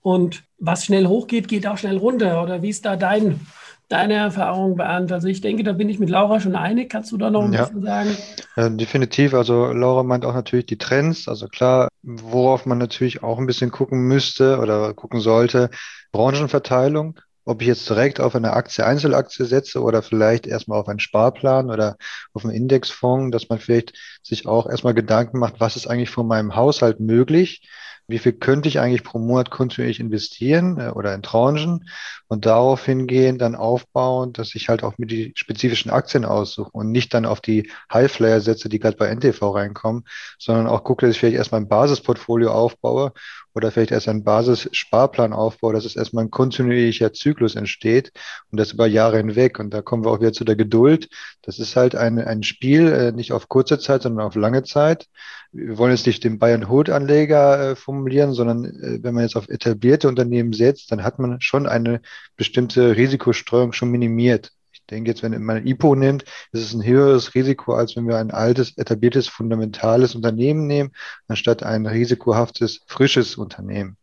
Und 0.00 0.44
was 0.58 0.86
schnell 0.86 1.06
hochgeht, 1.06 1.48
geht 1.48 1.66
auch 1.66 1.76
schnell 1.76 1.98
runter. 1.98 2.42
Oder 2.42 2.62
wie 2.62 2.70
ist 2.70 2.86
da 2.86 2.96
dein 2.96 3.40
deine 3.88 4.14
Erfahrung, 4.14 4.76
Bernd? 4.76 5.12
Also 5.12 5.28
ich 5.28 5.40
denke, 5.40 5.62
da 5.62 5.72
bin 5.72 5.88
ich 5.88 5.98
mit 5.98 6.10
Laura 6.10 6.40
schon 6.40 6.56
einig. 6.56 6.90
Kannst 6.90 7.12
du 7.12 7.16
da 7.16 7.30
noch 7.30 7.44
ein 7.44 7.52
ja. 7.52 7.64
bisschen 7.64 7.82
sagen? 7.82 8.16
Ja, 8.56 8.68
definitiv. 8.68 9.34
Also 9.34 9.72
Laura 9.72 10.02
meint 10.02 10.24
auch 10.24 10.34
natürlich 10.34 10.66
die 10.66 10.78
Trends. 10.78 11.28
Also 11.28 11.48
klar, 11.48 11.88
worauf 12.02 12.66
man 12.66 12.78
natürlich 12.78 13.22
auch 13.22 13.38
ein 13.38 13.46
bisschen 13.46 13.70
gucken 13.70 14.00
müsste 14.02 14.58
oder 14.58 14.94
gucken 14.94 15.20
sollte, 15.20 15.70
Branchenverteilung. 16.12 17.18
Ob 17.46 17.60
ich 17.60 17.68
jetzt 17.68 17.90
direkt 17.90 18.20
auf 18.20 18.34
eine 18.34 18.54
Aktie, 18.54 18.86
Einzelaktie 18.86 19.44
setze 19.44 19.82
oder 19.82 20.02
vielleicht 20.02 20.46
erstmal 20.46 20.80
auf 20.80 20.88
einen 20.88 20.98
Sparplan 20.98 21.70
oder 21.70 21.98
auf 22.32 22.42
einen 22.44 22.54
Indexfonds, 22.54 23.32
dass 23.32 23.50
man 23.50 23.58
vielleicht 23.58 23.92
sich 24.22 24.46
auch 24.46 24.66
erstmal 24.66 24.94
Gedanken 24.94 25.38
macht, 25.38 25.60
was 25.60 25.76
ist 25.76 25.86
eigentlich 25.86 26.08
von 26.08 26.26
meinem 26.26 26.56
Haushalt 26.56 27.00
möglich? 27.00 27.68
Wie 28.06 28.18
viel 28.18 28.32
könnte 28.32 28.68
ich 28.68 28.80
eigentlich 28.80 29.04
pro 29.04 29.18
Monat 29.18 29.50
kontinuierlich 29.50 30.00
investieren 30.00 30.78
äh, 30.78 30.88
oder 30.90 31.14
in 31.14 31.22
Tranchen 31.22 31.88
und 32.28 32.46
darauf 32.46 32.84
hingehen, 32.84 33.38
dann 33.38 33.54
aufbauen, 33.54 34.32
dass 34.32 34.54
ich 34.54 34.68
halt 34.68 34.82
auch 34.82 34.98
mir 34.98 35.06
die 35.06 35.32
spezifischen 35.36 35.90
Aktien 35.90 36.24
aussuche 36.24 36.70
und 36.70 36.90
nicht 36.90 37.14
dann 37.14 37.26
auf 37.26 37.40
die 37.40 37.70
Highflyer 37.92 38.40
setze, 38.40 38.68
die 38.68 38.78
gerade 38.78 38.96
bei 38.96 39.08
NTV 39.14 39.54
reinkommen, 39.54 40.04
sondern 40.38 40.66
auch 40.66 40.84
gucke, 40.84 41.06
dass 41.06 41.14
ich 41.14 41.20
vielleicht 41.20 41.36
erstmal 41.36 41.60
ein 41.60 41.68
Basisportfolio 41.68 42.50
aufbaue 42.50 43.12
oder 43.54 43.70
vielleicht 43.70 43.92
erst 43.92 44.08
einen 44.08 44.24
Basissparplan 44.24 45.32
aufbaue, 45.32 45.72
dass 45.72 45.84
es 45.84 45.96
erstmal 45.96 46.24
ein 46.24 46.30
kontinuierlicher 46.30 47.12
Zyklus 47.12 47.54
entsteht 47.54 48.12
und 48.50 48.58
das 48.58 48.72
über 48.72 48.86
Jahre 48.86 49.18
hinweg. 49.18 49.58
Und 49.58 49.70
da 49.70 49.82
kommen 49.82 50.04
wir 50.04 50.10
auch 50.10 50.20
wieder 50.20 50.32
zu 50.32 50.44
der 50.44 50.56
Geduld. 50.56 51.08
Das 51.42 51.58
ist 51.58 51.76
halt 51.76 51.94
ein, 51.94 52.18
ein 52.18 52.42
Spiel, 52.42 52.88
äh, 52.88 53.12
nicht 53.12 53.32
auf 53.32 53.48
kurze 53.48 53.78
Zeit, 53.78 54.02
sondern 54.02 54.26
auf 54.26 54.34
lange 54.34 54.62
Zeit 54.64 55.06
wir 55.54 55.78
wollen 55.78 55.92
jetzt 55.92 56.06
nicht 56.06 56.24
den 56.24 56.38
Bayern-Hood-Anleger 56.38 57.70
äh, 57.70 57.76
formulieren, 57.76 58.32
sondern 58.32 58.64
äh, 58.64 59.02
wenn 59.02 59.14
man 59.14 59.22
jetzt 59.22 59.36
auf 59.36 59.48
etablierte 59.48 60.08
Unternehmen 60.08 60.52
setzt, 60.52 60.90
dann 60.90 61.04
hat 61.04 61.18
man 61.18 61.40
schon 61.40 61.66
eine 61.66 62.00
bestimmte 62.36 62.96
Risikostreuung 62.96 63.72
schon 63.72 63.90
minimiert. 63.90 64.50
Denke 64.94 65.10
jetzt, 65.10 65.22
wenn 65.22 65.42
man 65.42 65.56
ein 65.56 65.66
IPO 65.66 65.96
nimmt, 65.96 66.22
ist 66.52 66.62
es 66.62 66.72
ein 66.72 66.84
höheres 66.84 67.34
Risiko, 67.34 67.74
als 67.74 67.96
wenn 67.96 68.06
wir 68.06 68.16
ein 68.18 68.30
altes, 68.30 68.76
etabliertes, 68.78 69.28
fundamentales 69.28 70.14
Unternehmen 70.14 70.66
nehmen, 70.66 70.92
anstatt 71.26 71.62
ein 71.62 71.86
risikohaftes, 71.86 72.82
frisches 72.86 73.36
Unternehmen. 73.36 73.96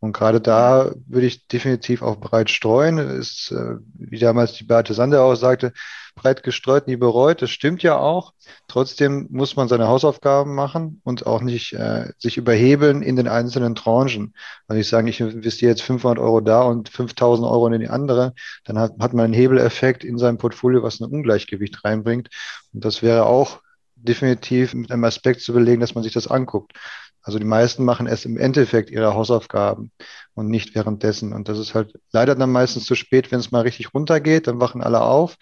Und 0.00 0.12
gerade 0.12 0.40
da 0.40 0.92
würde 1.06 1.26
ich 1.26 1.46
definitiv 1.48 2.02
auch 2.02 2.16
breit 2.16 2.50
streuen. 2.50 2.98
Ist, 2.98 3.52
äh, 3.52 3.76
wie 3.94 4.18
damals 4.18 4.52
die 4.52 4.64
Beate 4.64 4.92
Sander 4.92 5.22
auch 5.22 5.34
sagte, 5.34 5.72
breit 6.14 6.42
gestreut, 6.42 6.86
nie 6.86 6.96
bereut. 6.96 7.42
Das 7.42 7.50
stimmt 7.50 7.82
ja 7.82 7.98
auch. 7.98 8.32
Trotzdem 8.68 9.26
muss 9.30 9.56
man 9.56 9.68
seine 9.68 9.88
Hausaufgaben 9.88 10.54
machen 10.54 11.00
und 11.04 11.26
auch 11.26 11.42
nicht 11.42 11.72
äh, 11.74 12.12
sich 12.18 12.36
überhebeln 12.36 13.02
in 13.02 13.16
den 13.16 13.28
einzelnen 13.28 13.74
Tranchen. 13.74 14.34
Wenn 14.68 14.78
ich 14.78 14.88
sage, 14.88 15.10
ich 15.10 15.20
investiere 15.20 15.70
jetzt 15.70 15.82
500 15.82 16.18
Euro 16.18 16.40
da 16.40 16.62
und 16.62 16.88
5000 16.88 17.46
Euro 17.48 17.66
in 17.68 17.80
die 17.80 17.88
andere, 17.88 18.34
dann 18.64 18.78
hat, 18.78 18.92
hat 19.00 19.12
man 19.12 19.26
einen 19.26 19.34
Hebeleffekt 19.34 20.04
in 20.04 20.18
seinem 20.18 20.38
Portfolio, 20.38 20.82
was 20.82 21.00
ein 21.00 21.10
Ungleichgewicht 21.10 21.84
reinbringt. 21.84 22.28
Und 22.72 22.84
das 22.84 23.02
wäre 23.02 23.26
auch 23.26 23.60
definitiv 23.96 24.74
mit 24.74 24.90
einem 24.90 25.04
Aspekt 25.04 25.40
zu 25.40 25.52
belegen, 25.52 25.80
dass 25.80 25.94
man 25.94 26.04
sich 26.04 26.12
das 26.12 26.26
anguckt. 26.26 26.72
Also 27.22 27.38
die 27.38 27.46
meisten 27.46 27.84
machen 27.84 28.06
es 28.06 28.26
im 28.26 28.36
Endeffekt 28.36 28.90
ihre 28.90 29.14
Hausaufgaben 29.14 29.90
und 30.34 30.48
nicht 30.48 30.74
währenddessen. 30.74 31.32
Und 31.32 31.48
das 31.48 31.58
ist 31.58 31.74
halt 31.74 31.98
leider 32.12 32.34
dann 32.34 32.52
meistens 32.52 32.84
zu 32.84 32.94
spät, 32.94 33.32
wenn 33.32 33.40
es 33.40 33.50
mal 33.50 33.62
richtig 33.62 33.94
runtergeht, 33.94 34.46
dann 34.46 34.60
wachen 34.60 34.82
alle 34.82 35.00
auf 35.00 35.36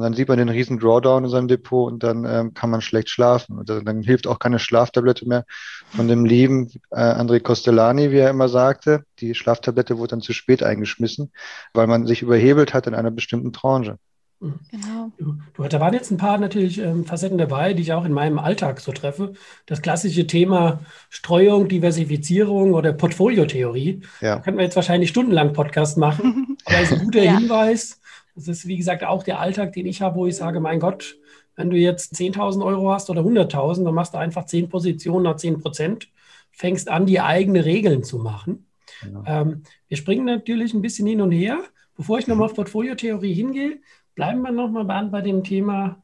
und 0.00 0.04
dann 0.04 0.14
sieht 0.14 0.28
man 0.28 0.38
den 0.38 0.48
riesen 0.48 0.78
Drawdown 0.78 1.24
in 1.24 1.30
seinem 1.30 1.46
Depot 1.46 1.92
und 1.92 2.02
dann 2.02 2.24
ähm, 2.24 2.54
kann 2.54 2.70
man 2.70 2.80
schlecht 2.80 3.10
schlafen. 3.10 3.58
Und 3.58 3.68
dann 3.68 4.02
hilft 4.02 4.26
auch 4.26 4.38
keine 4.38 4.58
Schlaftablette 4.58 5.28
mehr 5.28 5.44
von 5.90 6.08
dem 6.08 6.24
lieben 6.24 6.70
äh, 6.90 6.96
André 6.96 7.38
Costellani, 7.38 8.10
wie 8.10 8.16
er 8.16 8.30
immer 8.30 8.48
sagte. 8.48 9.04
Die 9.18 9.34
Schlaftablette 9.34 9.98
wurde 9.98 10.12
dann 10.12 10.22
zu 10.22 10.32
spät 10.32 10.62
eingeschmissen, 10.62 11.32
weil 11.74 11.86
man 11.86 12.06
sich 12.06 12.22
überhebelt 12.22 12.72
hat 12.72 12.86
in 12.86 12.94
einer 12.94 13.10
bestimmten 13.10 13.52
Tranche. 13.52 13.98
Genau. 14.40 15.12
Du, 15.18 15.64
da 15.68 15.80
waren 15.80 15.92
jetzt 15.92 16.10
ein 16.10 16.16
paar 16.16 16.38
natürlich 16.38 16.78
ähm, 16.78 17.04
Facetten 17.04 17.36
dabei, 17.36 17.74
die 17.74 17.82
ich 17.82 17.92
auch 17.92 18.06
in 18.06 18.12
meinem 18.12 18.38
Alltag 18.38 18.80
so 18.80 18.90
treffe. 18.90 19.34
Das 19.66 19.82
klassische 19.82 20.26
Thema 20.26 20.80
Streuung, 21.10 21.68
Diversifizierung 21.68 22.72
oder 22.72 22.94
Portfoliotheorie. 22.94 24.00
Ja. 24.22 24.36
Da 24.36 24.40
können 24.40 24.56
wir 24.56 24.64
jetzt 24.64 24.76
wahrscheinlich 24.76 25.10
stundenlang 25.10 25.52
Podcast 25.52 25.98
machen. 25.98 26.56
Aber 26.64 26.78
es 26.78 26.90
ist 26.90 27.00
ein 27.00 27.04
guter 27.04 27.22
ja. 27.22 27.36
Hinweis, 27.36 27.99
das 28.34 28.48
ist, 28.48 28.66
wie 28.66 28.76
gesagt, 28.76 29.04
auch 29.04 29.22
der 29.22 29.40
Alltag, 29.40 29.72
den 29.72 29.86
ich 29.86 30.02
habe, 30.02 30.16
wo 30.16 30.26
ich 30.26 30.36
sage, 30.36 30.60
mein 30.60 30.80
Gott, 30.80 31.16
wenn 31.56 31.70
du 31.70 31.76
jetzt 31.76 32.14
10.000 32.14 32.64
Euro 32.64 32.92
hast 32.92 33.10
oder 33.10 33.22
100.000, 33.22 33.84
dann 33.84 33.94
machst 33.94 34.14
du 34.14 34.18
einfach 34.18 34.46
10 34.46 34.68
Positionen 34.68 35.24
nach 35.24 35.36
10 35.36 35.60
Prozent, 35.60 36.08
fängst 36.50 36.88
an, 36.88 37.06
die 37.06 37.20
eigenen 37.20 37.62
Regeln 37.62 38.02
zu 38.02 38.18
machen. 38.18 38.66
Genau. 39.02 39.24
Ähm, 39.26 39.62
wir 39.88 39.96
springen 39.96 40.24
natürlich 40.24 40.74
ein 40.74 40.82
bisschen 40.82 41.06
hin 41.06 41.20
und 41.20 41.32
her. 41.32 41.58
Bevor 41.96 42.18
ich 42.18 42.26
nochmal 42.26 42.46
auf 42.46 42.54
Portfoliotheorie 42.54 43.34
hingehe, 43.34 43.80
bleiben 44.14 44.42
wir 44.42 44.52
nochmal 44.52 44.84
bei 45.08 45.20
dem 45.20 45.44
Thema 45.44 46.02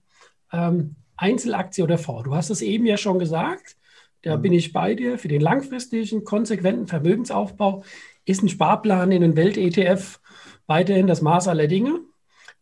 ähm, 0.53 0.97
Einzelaktie 1.17 1.83
oder 1.83 1.99
Fonds. 1.99 2.25
Du 2.25 2.35
hast 2.35 2.51
es 2.51 2.61
eben 2.61 2.85
ja 2.87 2.97
schon 2.97 3.19
gesagt, 3.19 3.77
da 4.23 4.37
mhm. 4.37 4.43
bin 4.43 4.53
ich 4.53 4.73
bei 4.73 4.95
dir. 4.95 5.19
Für 5.19 5.29
den 5.29 5.41
langfristigen, 5.41 6.25
konsequenten 6.25 6.87
Vermögensaufbau 6.87 7.83
ist 8.25 8.43
ein 8.43 8.49
Sparplan 8.49 9.13
in 9.13 9.23
den 9.23 9.37
Welt-ETF 9.37 10.21
weiterhin 10.67 11.07
das 11.07 11.23
Maß 11.23 11.49
aller 11.49 11.69
Dinge. 11.69 12.01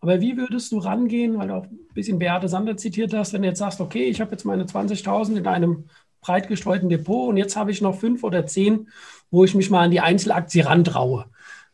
Aber 0.05 0.21
wie 0.21 0.37
würdest 0.37 0.71
du 0.71 0.81
rangehen, 0.81 1.39
weil 1.39 1.49
du 1.49 1.55
auch 1.55 1.65
ein 1.65 1.79
bisschen 1.95 2.19
Beate 2.19 2.47
Sander 2.47 2.77
zitiert 2.77 3.15
hast, 3.15 3.33
wenn 3.33 3.41
du 3.41 3.49
jetzt 3.49 3.61
sagst, 3.61 3.81
okay, 3.81 4.05
ich 4.05 4.21
habe 4.21 4.33
jetzt 4.33 4.45
meine 4.45 4.65
20.000 4.65 5.39
in 5.39 5.47
einem 5.47 5.85
breit 6.21 6.47
gestreuten 6.47 6.91
Depot 6.91 7.31
und 7.31 7.39
jetzt 7.39 7.57
habe 7.57 7.71
ich 7.71 7.81
noch 7.81 7.99
fünf 7.99 8.23
oder 8.23 8.45
zehn, 8.45 8.91
wo 9.31 9.45
ich 9.45 9.55
mich 9.55 9.71
mal 9.71 9.85
an 9.85 9.91
die 9.91 10.01
Einzelaktie 10.01 10.61
rantraue. 10.61 11.25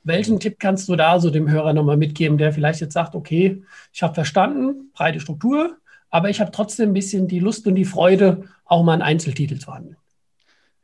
Welchen 0.05 0.39
Tipp 0.39 0.61
kannst 0.61 0.89
du 0.89 0.95
da 0.95 1.19
so 1.19 1.31
dem 1.31 1.51
Hörer 1.51 1.73
nochmal 1.73 1.97
mitgeben, 1.97 2.39
der 2.39 2.53
vielleicht 2.53 2.81
jetzt 2.81 2.95
sagt, 2.95 3.17
okay, 3.17 3.65
ich 3.93 4.01
habe 4.05 4.15
verstanden, 4.15 4.93
breite 4.95 5.19
Struktur, 5.19 5.79
aber 6.09 6.31
ich 6.31 6.41
habe 6.41 6.53
trotzdem 6.53 6.91
ein 6.91 6.95
bisschen 6.95 7.27
die 7.27 7.41
Lust 7.41 7.67
und 7.67 7.75
die 7.75 7.85
Freude, 7.85 8.45
auch 8.65 8.85
mal 8.85 8.93
einen 8.93 9.03
Einzeltitel 9.03 9.59
zu 9.59 9.75
handeln? 9.75 9.97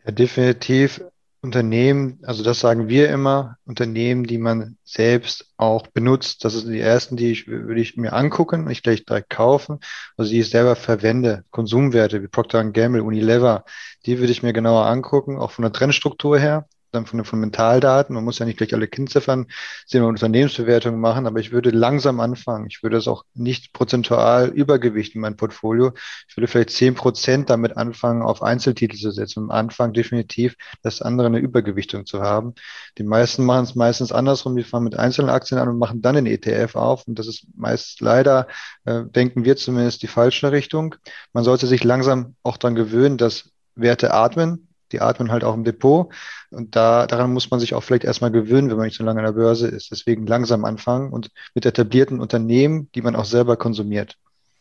Ja, 0.05 0.11
definitiv 0.11 1.01
Unternehmen, 1.43 2.19
also 2.25 2.43
das 2.43 2.61
sagen 2.61 2.89
wir 2.89 3.09
immer, 3.09 3.57
Unternehmen, 3.67 4.25
die 4.25 4.39
man 4.39 4.77
selbst 4.85 5.53
auch 5.57 5.87
benutzt. 5.87 6.45
Das 6.45 6.55
sind 6.55 6.73
die 6.73 6.81
ersten, 6.81 7.17
die 7.17 7.31
ich, 7.31 7.47
würde 7.47 7.81
ich 7.81 7.97
mir 7.97 8.13
angucken, 8.13 8.65
nicht 8.65 8.83
gleich 8.83 9.05
direkt 9.05 9.31
kaufen, 9.31 9.79
also 10.17 10.31
die 10.31 10.41
ich 10.41 10.51
selber 10.51 10.77
verwende. 10.77 11.45
Konsumwerte 11.51 12.23
wie 12.23 12.29
Procter 12.29 12.65
Gamble, 12.65 13.03
Unilever, 13.03 13.65
die 14.07 14.19
würde 14.19 14.33
ich 14.33 14.43
mir 14.43 14.53
genauer 14.53 14.87
angucken, 14.87 15.39
auch 15.39 15.53
von 15.53 15.63
der 15.63 15.73
Trendstruktur 15.73 16.39
her 16.39 16.67
von 17.05 17.19
den 17.19 17.27
Fundamentaldaten. 17.27 18.15
Man 18.15 18.25
muss 18.25 18.39
ja 18.39 18.47
nicht 18.47 18.57
gleich 18.57 18.73
alle 18.73 18.89
Kennziffern 18.89 19.47
sehen 19.87 20.03
und 20.03 20.09
Unternehmensbewertungen 20.09 20.99
machen, 20.99 21.27
aber 21.27 21.41
ich 21.41 21.53
würde 21.53 21.71
langsam 21.71 22.21
anfangen. 22.21 22.69
Ich 22.71 22.83
würde 22.83 22.97
es 22.97 23.09
auch 23.09 23.25
nicht 23.35 23.75
prozentual 23.75 24.49
übergewichten, 24.49 25.21
mein 25.21 25.37
Portfolio. 25.37 25.93
Ich 26.29 26.37
würde 26.37 26.47
vielleicht 26.47 26.71
zehn 26.71 26.95
Prozent 26.95 27.51
damit 27.51 27.77
anfangen, 27.77 28.23
auf 28.23 28.43
Einzeltitel 28.43 28.97
zu 28.97 29.11
setzen. 29.11 29.41
Am 29.41 29.51
Anfang 29.51 29.93
definitiv 29.93 30.57
das 30.83 31.03
andere 31.03 31.27
eine 31.27 31.39
Übergewichtung 31.39 32.07
zu 32.07 32.23
haben. 32.23 32.55
Die 32.97 33.03
meisten 33.05 33.45
machen 33.45 33.65
es 33.65 33.75
meistens 33.75 34.13
andersrum. 34.13 34.57
Die 34.57 34.65
fangen 34.65 34.85
mit 34.85 34.99
einzelnen 34.99 35.29
Aktien 35.29 35.59
an 35.59 35.69
und 35.69 35.79
machen 35.79 36.01
dann 36.01 36.15
den 36.15 36.27
ETF 36.27 36.77
auf. 36.77 37.07
Und 37.07 37.19
das 37.19 37.27
ist 37.27 37.47
meist 37.57 38.01
leider, 38.01 38.47
äh, 38.85 39.03
denken 39.05 39.45
wir 39.45 39.57
zumindest, 39.57 40.03
die 40.03 40.07
falsche 40.07 40.53
Richtung. 40.53 40.95
Man 41.33 41.45
sollte 41.45 41.67
sich 41.67 41.85
langsam 41.85 42.37
auch 42.43 42.57
daran 42.57 42.75
gewöhnen, 42.77 43.19
dass 43.19 43.51
Werte 43.75 44.13
atmen, 44.13 44.66
die 44.93 45.01
atmen 45.01 45.31
halt 45.31 45.45
auch 45.45 45.55
im 45.55 45.65
Depot. 45.65 46.13
Und 46.51 46.77
da, 46.77 47.07
daran 47.07 47.33
muss 47.33 47.51
man 47.51 47.61
sich 47.61 47.75
auch 47.75 47.83
vielleicht 47.83 48.05
erstmal 48.05 48.31
gewöhnen, 48.31 48.71
wenn 48.71 48.77
man 48.77 48.87
nicht 48.87 48.97
so 48.97 49.05
lange 49.05 49.21
an 49.21 49.27
der 49.27 49.33
Börse 49.33 49.69
ist. 49.69 49.91
Deswegen 49.91 50.27
langsam 50.27 50.65
anfangen 50.65 51.13
und 51.13 51.31
mit 51.55 51.67
etablierten 51.67 52.21
Unternehmen, 52.21 52.89
die 52.95 53.03
man 53.03 53.17
auch 53.17 53.25
selber 53.25 53.57
konsumiert. 53.57 54.17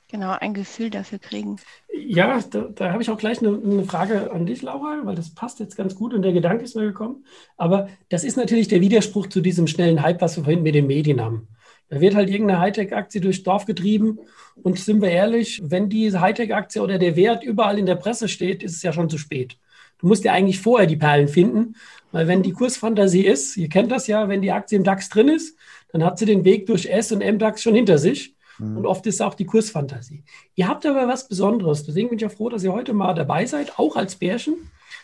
Genau, 0.07 0.35
ein 0.39 0.53
Gefühl 0.53 0.91
dafür 0.91 1.17
kriegen. 1.17 1.57
Ja, 1.91 2.39
da, 2.51 2.69
da 2.73 2.91
habe 2.91 3.01
ich 3.01 3.09
auch 3.09 3.17
gleich 3.17 3.39
eine, 3.39 3.59
eine, 3.61 3.83
Frage 3.85 4.31
an 4.31 4.45
dich, 4.45 4.61
Laura, 4.61 5.01
weil 5.03 5.15
das 5.15 5.33
passt 5.33 5.59
jetzt 5.59 5.75
ganz 5.75 5.95
gut 5.95 6.13
und 6.13 6.21
der 6.21 6.31
Gedanke 6.31 6.63
ist 6.63 6.75
mir 6.75 6.83
gekommen. 6.83 7.25
Aber 7.57 7.89
das 8.09 8.23
ist 8.23 8.37
natürlich 8.37 8.67
der 8.67 8.81
Widerspruch 8.81 9.27
zu 9.27 9.41
diesem 9.41 9.65
schnellen 9.65 10.03
Hype, 10.03 10.21
was 10.21 10.37
wir 10.37 10.43
vorhin 10.43 10.61
mit 10.61 10.75
den 10.75 10.87
Medien 10.87 11.21
haben. 11.21 11.47
Da 11.89 12.01
wird 12.01 12.15
halt 12.15 12.29
irgendeine 12.29 12.59
Hightech-Aktie 12.59 13.21
durchs 13.21 13.43
Dorf 13.43 13.65
getrieben. 13.65 14.19
Und 14.61 14.79
sind 14.79 15.01
wir 15.01 15.09
ehrlich, 15.09 15.61
wenn 15.65 15.89
diese 15.89 16.21
Hightech-Aktie 16.21 16.81
oder 16.81 16.97
der 16.97 17.15
Wert 17.15 17.43
überall 17.43 17.77
in 17.77 17.85
der 17.85 17.95
Presse 17.95 18.27
steht, 18.27 18.63
ist 18.63 18.75
es 18.75 18.83
ja 18.83 18.93
schon 18.93 19.09
zu 19.09 19.17
spät. 19.17 19.57
Du 19.99 20.07
musst 20.07 20.23
ja 20.23 20.33
eigentlich 20.33 20.59
vorher 20.59 20.87
die 20.87 20.97
Perlen 20.97 21.27
finden, 21.27 21.75
weil 22.11 22.27
wenn 22.27 22.43
die 22.43 22.51
Kursfantasie 22.51 23.25
ist, 23.25 23.57
ihr 23.57 23.69
kennt 23.69 23.91
das 23.91 24.07
ja, 24.07 24.29
wenn 24.29 24.41
die 24.41 24.51
Aktie 24.51 24.77
im 24.77 24.83
DAX 24.83 25.09
drin 25.09 25.27
ist, 25.27 25.57
dann 25.91 26.03
hat 26.03 26.19
sie 26.19 26.25
den 26.25 26.43
Weg 26.43 26.65
durch 26.65 26.87
S 26.87 27.11
und 27.11 27.19
MDAX 27.19 27.61
schon 27.61 27.75
hinter 27.75 27.97
sich. 27.97 28.35
Mhm. 28.57 28.77
Und 28.77 28.85
oft 28.85 29.05
ist 29.07 29.21
auch 29.21 29.33
die 29.33 29.45
Kursfantasie. 29.45 30.23
Ihr 30.55 30.67
habt 30.67 30.85
aber 30.85 31.07
was 31.07 31.27
Besonderes. 31.27 31.83
Deswegen 31.83 32.09
bin 32.09 32.17
ich 32.17 32.21
ja 32.21 32.29
froh, 32.29 32.49
dass 32.49 32.63
ihr 32.63 32.73
heute 32.73 32.93
mal 32.93 33.13
dabei 33.13 33.45
seid, 33.45 33.79
auch 33.79 33.95
als 33.95 34.15
Bärchen. 34.15 34.55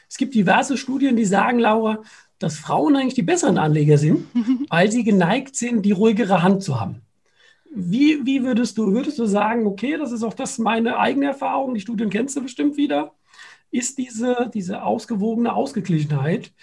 Es 0.09 0.17
gibt 0.17 0.33
diverse 0.33 0.77
Studien, 0.77 1.15
die 1.15 1.25
sagen, 1.25 1.59
Laura, 1.59 2.01
dass 2.39 2.57
Frauen 2.57 2.95
eigentlich 2.95 3.13
die 3.13 3.21
besseren 3.21 3.57
Anleger 3.57 3.97
sind, 3.97 4.25
weil 4.69 4.91
sie 4.91 5.03
geneigt 5.03 5.55
sind, 5.55 5.85
die 5.85 5.91
ruhigere 5.91 6.43
Hand 6.43 6.63
zu 6.63 6.79
haben. 6.79 7.01
Wie, 7.73 8.25
wie 8.25 8.43
würdest 8.43 8.77
du, 8.77 8.91
würdest 8.91 9.17
du 9.17 9.25
sagen, 9.25 9.65
okay, 9.65 9.97
das 9.97 10.11
ist 10.11 10.23
auch 10.23 10.33
das 10.33 10.57
meine 10.57 10.97
eigene 10.97 11.27
Erfahrung, 11.27 11.73
die 11.73 11.79
Studien 11.79 12.09
kennst 12.09 12.35
du 12.35 12.41
bestimmt 12.41 12.75
wieder, 12.75 13.13
ist 13.71 13.97
diese, 13.97 14.51
diese 14.53 14.83
ausgewogene 14.83 15.53
Ausgeglichenheit. 15.53 16.53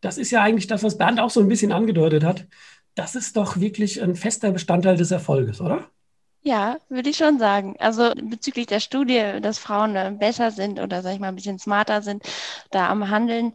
Das 0.00 0.18
ist 0.18 0.30
ja 0.30 0.42
eigentlich 0.42 0.66
das, 0.66 0.82
was 0.82 0.98
Bernd 0.98 1.20
auch 1.20 1.30
so 1.30 1.40
ein 1.40 1.48
bisschen 1.48 1.72
angedeutet 1.72 2.24
hat. 2.24 2.46
Das 2.94 3.14
ist 3.14 3.36
doch 3.36 3.58
wirklich 3.58 4.02
ein 4.02 4.16
fester 4.16 4.50
Bestandteil 4.52 4.96
des 4.96 5.10
Erfolges, 5.10 5.60
oder? 5.60 5.90
Ja, 6.42 6.78
würde 6.88 7.10
ich 7.10 7.18
schon 7.18 7.38
sagen. 7.38 7.76
Also 7.78 8.12
bezüglich 8.14 8.66
der 8.66 8.80
Studie, 8.80 9.38
dass 9.42 9.58
Frauen 9.58 10.18
besser 10.18 10.50
sind 10.50 10.80
oder 10.80 11.02
sag 11.02 11.12
ich 11.14 11.20
mal 11.20 11.28
ein 11.28 11.34
bisschen 11.36 11.58
smarter 11.58 12.00
sind 12.02 12.22
da 12.70 12.88
am 12.88 13.10
Handeln, 13.10 13.52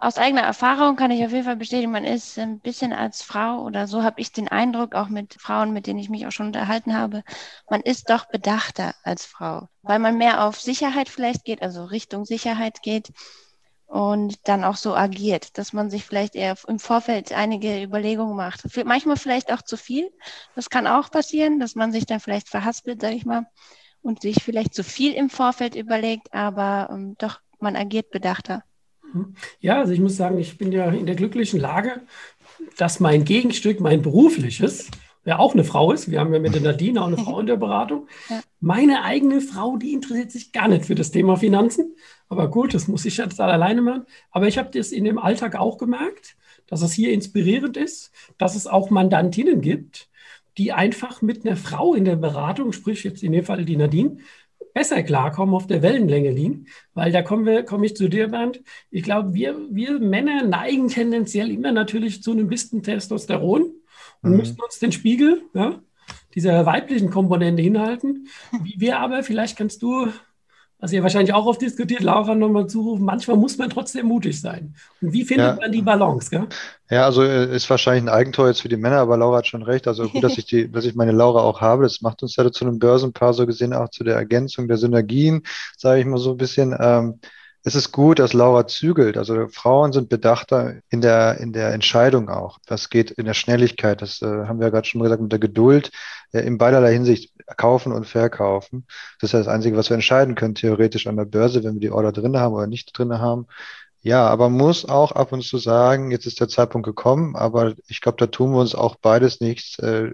aus 0.00 0.18
eigener 0.18 0.42
Erfahrung 0.42 0.96
kann 0.96 1.10
ich 1.10 1.24
auf 1.24 1.32
jeden 1.32 1.44
Fall 1.44 1.56
bestätigen, 1.56 1.90
man 1.92 2.04
ist 2.04 2.38
ein 2.38 2.60
bisschen 2.60 2.92
als 2.92 3.22
Frau 3.22 3.62
oder 3.62 3.86
so 3.86 4.02
habe 4.02 4.20
ich 4.20 4.32
den 4.32 4.48
Eindruck, 4.48 4.94
auch 4.94 5.08
mit 5.08 5.34
Frauen, 5.40 5.72
mit 5.72 5.86
denen 5.86 5.98
ich 5.98 6.08
mich 6.08 6.26
auch 6.26 6.32
schon 6.32 6.46
unterhalten 6.46 6.96
habe, 6.96 7.24
man 7.68 7.80
ist 7.80 8.10
doch 8.10 8.26
bedachter 8.26 8.94
als 9.02 9.24
Frau, 9.24 9.68
weil 9.82 9.98
man 9.98 10.16
mehr 10.16 10.44
auf 10.44 10.60
Sicherheit 10.60 11.08
vielleicht 11.08 11.44
geht, 11.44 11.62
also 11.62 11.84
Richtung 11.84 12.24
Sicherheit 12.24 12.82
geht 12.82 13.12
und 13.86 14.46
dann 14.46 14.64
auch 14.64 14.76
so 14.76 14.94
agiert, 14.94 15.56
dass 15.56 15.72
man 15.72 15.90
sich 15.90 16.04
vielleicht 16.04 16.34
eher 16.36 16.56
im 16.68 16.78
Vorfeld 16.78 17.32
einige 17.32 17.82
Überlegungen 17.82 18.36
macht. 18.36 18.64
Manchmal 18.84 19.16
vielleicht 19.16 19.50
auch 19.50 19.62
zu 19.62 19.78
viel. 19.78 20.10
Das 20.54 20.68
kann 20.68 20.86
auch 20.86 21.10
passieren, 21.10 21.58
dass 21.58 21.74
man 21.74 21.90
sich 21.90 22.04
dann 22.04 22.20
vielleicht 22.20 22.50
verhaspelt, 22.50 23.00
sage 23.00 23.14
ich 23.14 23.24
mal, 23.24 23.46
und 24.02 24.20
sich 24.20 24.42
vielleicht 24.42 24.74
zu 24.74 24.84
viel 24.84 25.14
im 25.14 25.30
Vorfeld 25.30 25.74
überlegt, 25.74 26.32
aber 26.34 26.90
ähm, 26.92 27.16
doch, 27.18 27.40
man 27.60 27.76
agiert 27.76 28.10
bedachter. 28.10 28.62
Ja, 29.60 29.78
also 29.78 29.92
ich 29.92 30.00
muss 30.00 30.16
sagen, 30.16 30.38
ich 30.38 30.58
bin 30.58 30.72
ja 30.72 30.90
in 30.90 31.06
der 31.06 31.14
glücklichen 31.14 31.60
Lage, 31.60 32.02
dass 32.76 33.00
mein 33.00 33.24
Gegenstück, 33.24 33.80
mein 33.80 34.02
berufliches, 34.02 34.90
ja 35.24 35.38
auch 35.38 35.52
eine 35.52 35.64
Frau 35.64 35.92
ist, 35.92 36.10
wir 36.10 36.20
haben 36.20 36.32
ja 36.32 36.40
mit 36.40 36.54
der 36.54 36.62
Nadine 36.62 37.02
auch 37.02 37.06
eine 37.06 37.18
Frau 37.18 37.38
in 37.40 37.46
der 37.46 37.56
Beratung, 37.56 38.08
ja. 38.30 38.40
meine 38.60 39.04
eigene 39.04 39.40
Frau, 39.40 39.76
die 39.76 39.92
interessiert 39.92 40.32
sich 40.32 40.52
gar 40.52 40.68
nicht 40.68 40.86
für 40.86 40.94
das 40.94 41.10
Thema 41.10 41.36
Finanzen. 41.36 41.94
Aber 42.28 42.50
gut, 42.50 42.74
das 42.74 42.88
muss 42.88 43.04
ich 43.04 43.16
jetzt 43.18 43.40
alleine 43.40 43.82
machen. 43.82 44.06
Aber 44.30 44.48
ich 44.48 44.58
habe 44.58 44.70
das 44.70 44.90
in 44.90 45.04
dem 45.04 45.18
Alltag 45.18 45.56
auch 45.56 45.78
gemerkt, 45.78 46.36
dass 46.66 46.82
es 46.82 46.92
hier 46.92 47.12
inspirierend 47.12 47.76
ist, 47.76 48.10
dass 48.36 48.54
es 48.54 48.66
auch 48.66 48.90
Mandantinnen 48.90 49.60
gibt, 49.60 50.08
die 50.56 50.72
einfach 50.72 51.22
mit 51.22 51.46
einer 51.46 51.56
Frau 51.56 51.94
in 51.94 52.04
der 52.04 52.16
Beratung, 52.16 52.72
sprich 52.72 53.04
jetzt 53.04 53.22
in 53.22 53.32
dem 53.32 53.44
Fall 53.44 53.64
die 53.64 53.76
Nadine, 53.76 54.18
besser 54.78 55.02
klarkommen, 55.02 55.56
auf 55.56 55.66
der 55.66 55.82
Wellenlänge 55.82 56.30
liegen, 56.30 56.66
weil 56.94 57.10
da 57.10 57.20
kommen 57.20 57.44
wir, 57.44 57.64
komme 57.64 57.86
ich 57.86 57.96
zu 57.96 58.08
dir, 58.08 58.28
Bernd. 58.28 58.62
Ich 58.92 59.02
glaube, 59.02 59.34
wir, 59.34 59.56
wir 59.70 59.98
Männer 59.98 60.44
neigen 60.44 60.86
tendenziell 60.86 61.50
immer 61.50 61.72
natürlich 61.72 62.22
zu 62.22 62.30
einem 62.30 62.46
bisschen 62.46 62.84
Testosteron 62.84 63.72
und 64.22 64.30
mhm. 64.30 64.36
müssten 64.36 64.62
uns 64.62 64.78
den 64.78 64.92
Spiegel 64.92 65.42
ja, 65.52 65.80
dieser 66.36 66.64
weiblichen 66.64 67.10
Komponente 67.10 67.60
hinhalten. 67.60 68.28
Wie 68.62 68.78
wir 68.78 69.00
aber, 69.00 69.24
vielleicht 69.24 69.58
kannst 69.58 69.82
du 69.82 70.12
was 70.80 70.92
ihr 70.92 71.02
wahrscheinlich 71.02 71.34
auch 71.34 71.46
oft 71.46 71.60
diskutiert, 71.60 72.02
Laura 72.02 72.34
nochmal 72.34 72.68
zurufen, 72.68 73.04
manchmal 73.04 73.36
muss 73.36 73.58
man 73.58 73.68
trotzdem 73.68 74.06
mutig 74.06 74.40
sein. 74.40 74.74
Und 75.02 75.12
wie 75.12 75.24
findet 75.24 75.46
ja. 75.46 75.56
man 75.56 75.72
die 75.72 75.82
Balance? 75.82 76.30
Gell? 76.30 76.46
Ja, 76.88 77.04
also 77.04 77.24
äh, 77.24 77.54
ist 77.54 77.68
wahrscheinlich 77.68 78.04
ein 78.04 78.08
Eigentor 78.08 78.46
jetzt 78.46 78.62
für 78.62 78.68
die 78.68 78.76
Männer, 78.76 78.98
aber 78.98 79.16
Laura 79.16 79.38
hat 79.38 79.48
schon 79.48 79.62
recht. 79.62 79.88
Also 79.88 80.08
gut, 80.08 80.22
dass 80.22 80.38
ich 80.38 80.46
die, 80.46 80.68
dass 80.72 80.84
ich 80.84 80.94
meine 80.94 81.12
Laura 81.12 81.40
auch 81.42 81.60
habe. 81.60 81.82
Das 81.82 82.00
macht 82.00 82.22
uns 82.22 82.36
ja 82.36 82.50
zu 82.52 82.64
einem 82.64 82.78
Börsenpaar 82.78 83.34
so 83.34 83.44
gesehen 83.46 83.72
auch 83.72 83.88
zu 83.88 84.04
der 84.04 84.14
Ergänzung 84.14 84.68
der 84.68 84.76
Synergien, 84.76 85.42
sage 85.76 86.00
ich 86.00 86.06
mal 86.06 86.18
so 86.18 86.30
ein 86.30 86.36
bisschen. 86.36 86.76
Ähm, 86.78 87.18
es 87.64 87.74
ist 87.74 87.92
gut, 87.92 88.20
dass 88.20 88.32
Laura 88.32 88.66
zügelt. 88.66 89.16
Also 89.16 89.48
Frauen 89.48 89.92
sind 89.92 90.08
bedachter 90.08 90.76
in 90.90 91.00
der, 91.00 91.38
in 91.38 91.52
der 91.52 91.72
Entscheidung 91.72 92.28
auch. 92.28 92.58
Das 92.66 92.88
geht 92.88 93.10
in 93.10 93.26
der 93.26 93.34
Schnelligkeit. 93.34 94.00
Das 94.00 94.22
äh, 94.22 94.26
haben 94.26 94.60
wir 94.60 94.66
ja 94.66 94.70
gerade 94.70 94.86
schon 94.86 95.02
gesagt 95.02 95.20
mit 95.20 95.32
der 95.32 95.40
Geduld 95.40 95.90
äh, 96.32 96.40
in 96.40 96.56
beiderlei 96.56 96.92
Hinsicht 96.92 97.32
kaufen 97.56 97.92
und 97.92 98.06
verkaufen. 98.06 98.86
Das 99.20 99.28
ist 99.28 99.32
ja 99.32 99.38
das 99.38 99.48
Einzige, 99.48 99.76
was 99.76 99.90
wir 99.90 99.94
entscheiden 99.94 100.34
können, 100.34 100.54
theoretisch 100.54 101.06
an 101.06 101.16
der 101.16 101.24
Börse, 101.24 101.64
wenn 101.64 101.74
wir 101.74 101.80
die 101.80 101.90
Order 101.90 102.12
drin 102.12 102.36
haben 102.38 102.54
oder 102.54 102.66
nicht 102.66 102.96
drin 102.96 103.18
haben. 103.18 103.46
Ja, 104.02 104.28
aber 104.28 104.48
muss 104.48 104.84
auch 104.88 105.12
ab 105.12 105.32
und 105.32 105.42
zu 105.42 105.58
sagen, 105.58 106.12
jetzt 106.12 106.26
ist 106.26 106.38
der 106.40 106.48
Zeitpunkt 106.48 106.86
gekommen, 106.86 107.34
aber 107.34 107.74
ich 107.88 108.00
glaube, 108.00 108.16
da 108.18 108.26
tun 108.26 108.52
wir 108.52 108.60
uns 108.60 108.74
auch 108.74 108.94
beides 108.96 109.40
nichts, 109.40 109.78
äh, 109.80 110.12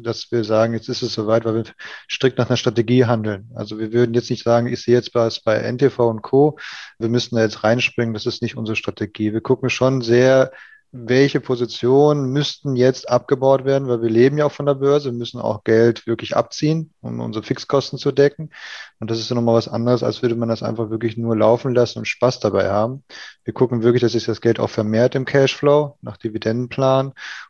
dass 0.00 0.30
wir 0.32 0.42
sagen, 0.44 0.74
jetzt 0.74 0.88
ist 0.88 1.02
es 1.02 1.14
soweit, 1.14 1.44
weil 1.44 1.54
wir 1.54 1.64
strikt 2.10 2.36
nach 2.38 2.48
einer 2.48 2.56
Strategie 2.56 3.04
handeln. 3.04 3.48
Also 3.54 3.78
wir 3.78 3.92
würden 3.92 4.14
jetzt 4.14 4.28
nicht 4.28 4.42
sagen, 4.42 4.66
ich 4.66 4.82
sehe 4.82 4.94
jetzt 4.94 5.14
was 5.14 5.40
bei 5.40 5.56
NTV 5.56 6.00
und 6.00 6.22
Co. 6.22 6.58
Wir 6.98 7.08
müssen 7.08 7.36
da 7.36 7.42
jetzt 7.42 7.62
reinspringen, 7.62 8.12
das 8.12 8.26
ist 8.26 8.42
nicht 8.42 8.56
unsere 8.56 8.76
Strategie. 8.76 9.32
Wir 9.32 9.40
gucken 9.40 9.70
schon 9.70 10.02
sehr 10.02 10.50
welche 10.98 11.40
Positionen 11.40 12.32
müssten 12.32 12.76
jetzt 12.76 13.08
abgebaut 13.08 13.64
werden, 13.64 13.88
weil 13.88 14.02
wir 14.02 14.10
leben 14.10 14.38
ja 14.38 14.46
auch 14.46 14.52
von 14.52 14.66
der 14.66 14.74
Börse, 14.74 15.12
müssen 15.12 15.40
auch 15.40 15.64
Geld 15.64 16.06
wirklich 16.06 16.36
abziehen, 16.36 16.92
um 17.00 17.20
unsere 17.20 17.44
Fixkosten 17.44 17.98
zu 17.98 18.12
decken. 18.12 18.50
Und 18.98 19.10
das 19.10 19.18
ist 19.18 19.28
ja 19.28 19.36
nochmal 19.36 19.54
was 19.54 19.68
anderes, 19.68 20.02
als 20.02 20.22
würde 20.22 20.34
man 20.34 20.48
das 20.48 20.62
einfach 20.62 20.90
wirklich 20.90 21.16
nur 21.16 21.36
laufen 21.36 21.74
lassen 21.74 21.98
und 21.98 22.06
Spaß 22.06 22.40
dabei 22.40 22.70
haben. 22.70 23.04
Wir 23.44 23.52
gucken 23.52 23.82
wirklich, 23.82 24.00
dass 24.02 24.12
sich 24.12 24.24
das 24.24 24.40
Geld 24.40 24.58
auch 24.58 24.70
vermehrt 24.70 25.14
im 25.14 25.24
Cashflow 25.24 25.98
nach 26.02 26.16
Dividendenplan. 26.16 27.08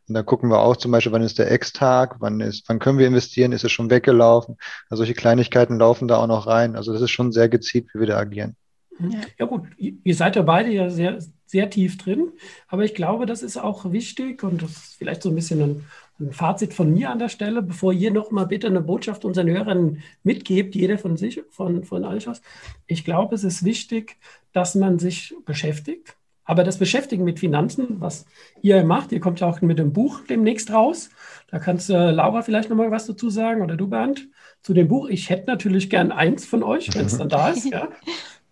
Und 0.08 0.14
dann 0.14 0.26
gucken 0.26 0.50
wir 0.50 0.58
auch 0.58 0.76
zum 0.76 0.90
Beispiel, 0.90 1.12
wann 1.12 1.22
ist 1.22 1.38
der 1.38 1.50
Ex-Tag, 1.50 2.16
wann 2.18 2.40
ist, 2.40 2.68
wann 2.68 2.78
können 2.78 2.98
wir 2.98 3.06
investieren, 3.06 3.52
ist 3.52 3.64
es 3.64 3.72
schon 3.72 3.90
weggelaufen. 3.90 4.56
Also 4.90 5.02
solche 5.02 5.14
Kleinigkeiten 5.14 5.78
laufen 5.78 6.08
da 6.08 6.16
auch 6.16 6.26
noch 6.26 6.46
rein. 6.46 6.76
Also 6.76 6.92
das 6.92 7.02
ist 7.02 7.10
schon 7.10 7.32
sehr 7.32 7.48
gezielt, 7.48 7.88
wie 7.94 8.00
wir 8.00 8.06
da 8.06 8.18
agieren. 8.18 8.56
Ja. 8.98 9.20
ja 9.38 9.46
gut, 9.46 9.62
ihr 9.76 10.14
seid 10.14 10.36
ja 10.36 10.42
beide 10.42 10.70
ja 10.70 10.90
sehr, 10.90 11.18
sehr 11.46 11.70
tief 11.70 11.98
drin, 11.98 12.32
aber 12.68 12.84
ich 12.84 12.94
glaube, 12.94 13.26
das 13.26 13.42
ist 13.42 13.56
auch 13.56 13.92
wichtig 13.92 14.42
und 14.42 14.62
das 14.62 14.70
ist 14.70 14.94
vielleicht 14.96 15.22
so 15.22 15.30
ein 15.30 15.34
bisschen 15.34 15.62
ein, 15.62 15.84
ein 16.18 16.32
Fazit 16.32 16.74
von 16.74 16.92
mir 16.92 17.10
an 17.10 17.18
der 17.18 17.28
Stelle, 17.28 17.62
bevor 17.62 17.92
ihr 17.92 18.10
noch 18.10 18.30
mal 18.30 18.46
bitte 18.46 18.66
eine 18.66 18.80
Botschaft 18.80 19.24
unseren 19.24 19.48
Hörern 19.48 20.02
mitgebt, 20.22 20.74
jeder 20.74 20.98
von 20.98 21.16
sich, 21.16 21.42
von, 21.50 21.84
von 21.84 22.04
Alschos. 22.04 22.40
Ich 22.86 23.04
glaube, 23.04 23.34
es 23.34 23.44
ist 23.44 23.64
wichtig, 23.64 24.16
dass 24.52 24.74
man 24.74 24.98
sich 24.98 25.34
beschäftigt, 25.44 26.16
aber 26.46 26.62
das 26.62 26.78
Beschäftigen 26.78 27.24
mit 27.24 27.40
Finanzen, 27.40 28.00
was 28.00 28.24
ihr 28.62 28.84
macht, 28.84 29.10
ihr 29.12 29.20
kommt 29.20 29.40
ja 29.40 29.48
auch 29.48 29.60
mit 29.60 29.78
dem 29.78 29.92
Buch 29.92 30.20
demnächst 30.28 30.72
raus. 30.72 31.10
Da 31.50 31.58
kannst 31.58 31.90
äh, 31.90 32.12
Laura 32.12 32.42
vielleicht 32.42 32.70
noch 32.70 32.76
mal 32.76 32.92
was 32.92 33.06
dazu 33.06 33.30
sagen 33.30 33.62
oder 33.62 33.76
du, 33.76 33.88
Bernd, 33.88 34.28
zu 34.62 34.72
dem 34.72 34.86
Buch. 34.86 35.08
Ich 35.08 35.28
hätte 35.28 35.50
natürlich 35.50 35.90
gern 35.90 36.12
eins 36.12 36.46
von 36.46 36.62
euch, 36.62 36.94
wenn 36.94 37.06
es 37.06 37.18
dann 37.18 37.28
da 37.28 37.50
ist. 37.50 37.66
Ja. 37.66 37.88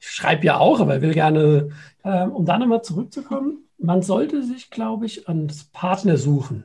Ich 0.07 0.11
schreibe 0.11 0.45
ja 0.47 0.59
auch, 0.59 0.81
aber 0.81 1.03
will 1.03 1.15
gerne, 1.15 1.71
äh, 2.03 2.25
um 2.25 2.45
da 2.45 2.59
nochmal 2.59 2.83
zurückzukommen, 2.83 3.69
man 3.79 4.03
sollte 4.03 4.43
sich, 4.43 4.71
glaube 4.71 5.07
ich, 5.07 5.29
ans 5.29 5.65
Partner 5.65 6.17
suchen. 6.17 6.65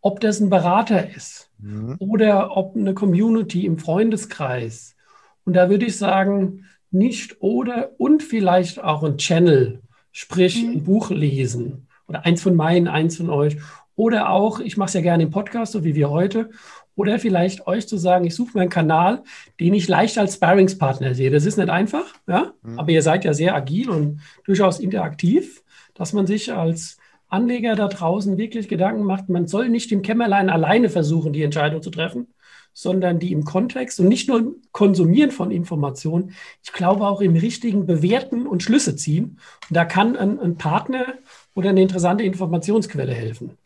Ob 0.00 0.20
das 0.20 0.40
ein 0.40 0.50
Berater 0.50 1.10
ist 1.10 1.50
mhm. 1.58 1.96
oder 1.98 2.56
ob 2.56 2.76
eine 2.76 2.94
Community 2.94 3.66
im 3.66 3.78
Freundeskreis. 3.78 4.96
Und 5.44 5.54
da 5.54 5.70
würde 5.70 5.86
ich 5.86 5.96
sagen, 5.96 6.64
nicht 6.90 7.42
oder 7.42 7.92
und 7.98 8.22
vielleicht 8.22 8.82
auch 8.82 9.02
ein 9.02 9.18
Channel 9.18 9.82
Sprich, 10.12 10.64
mhm. 10.64 10.72
ein 10.72 10.84
Buch 10.84 11.10
lesen 11.10 11.86
oder 12.08 12.24
eins 12.24 12.42
von 12.42 12.56
meinen, 12.56 12.88
eins 12.88 13.18
von 13.18 13.30
euch. 13.30 13.56
Oder 13.94 14.30
auch, 14.30 14.58
ich 14.58 14.76
mache 14.76 14.88
es 14.88 14.94
ja 14.94 15.00
gerne 15.00 15.22
im 15.22 15.30
Podcast, 15.30 15.72
so 15.72 15.84
wie 15.84 15.94
wir 15.94 16.10
heute. 16.10 16.50
Oder 16.98 17.20
vielleicht 17.20 17.68
euch 17.68 17.86
zu 17.86 17.96
sagen, 17.96 18.24
ich 18.24 18.34
suche 18.34 18.50
mir 18.54 18.62
einen 18.62 18.70
Kanal, 18.70 19.22
den 19.60 19.72
ich 19.72 19.86
leicht 19.86 20.18
als 20.18 20.34
Sparringspartner 20.34 21.14
sehe. 21.14 21.30
Das 21.30 21.46
ist 21.46 21.56
nicht 21.56 21.70
einfach, 21.70 22.06
ja, 22.26 22.52
mhm. 22.62 22.76
aber 22.76 22.90
ihr 22.90 23.02
seid 23.02 23.24
ja 23.24 23.32
sehr 23.32 23.54
agil 23.54 23.88
und 23.88 24.20
durchaus 24.44 24.80
interaktiv, 24.80 25.62
dass 25.94 26.12
man 26.12 26.26
sich 26.26 26.52
als 26.52 26.98
Anleger 27.28 27.76
da 27.76 27.86
draußen 27.86 28.36
wirklich 28.36 28.68
Gedanken 28.68 29.04
macht, 29.04 29.28
man 29.28 29.46
soll 29.46 29.68
nicht 29.68 29.92
im 29.92 30.02
Kämmerlein 30.02 30.50
alleine 30.50 30.90
versuchen, 30.90 31.32
die 31.32 31.44
Entscheidung 31.44 31.82
zu 31.82 31.90
treffen, 31.90 32.26
sondern 32.72 33.20
die 33.20 33.30
im 33.30 33.44
Kontext 33.44 34.00
und 34.00 34.08
nicht 34.08 34.28
nur 34.28 34.56
konsumieren 34.72 35.30
von 35.30 35.52
Informationen, 35.52 36.32
ich 36.64 36.72
glaube 36.72 37.06
auch 37.06 37.20
im 37.20 37.36
richtigen 37.36 37.86
Bewerten 37.86 38.44
und 38.44 38.64
Schlüsse 38.64 38.96
ziehen. 38.96 39.38
Und 39.68 39.76
da 39.76 39.84
kann 39.84 40.16
ein, 40.16 40.40
ein 40.40 40.56
Partner 40.56 41.14
oder 41.54 41.70
eine 41.70 41.82
interessante 41.82 42.24
Informationsquelle 42.24 43.14
helfen. 43.14 43.56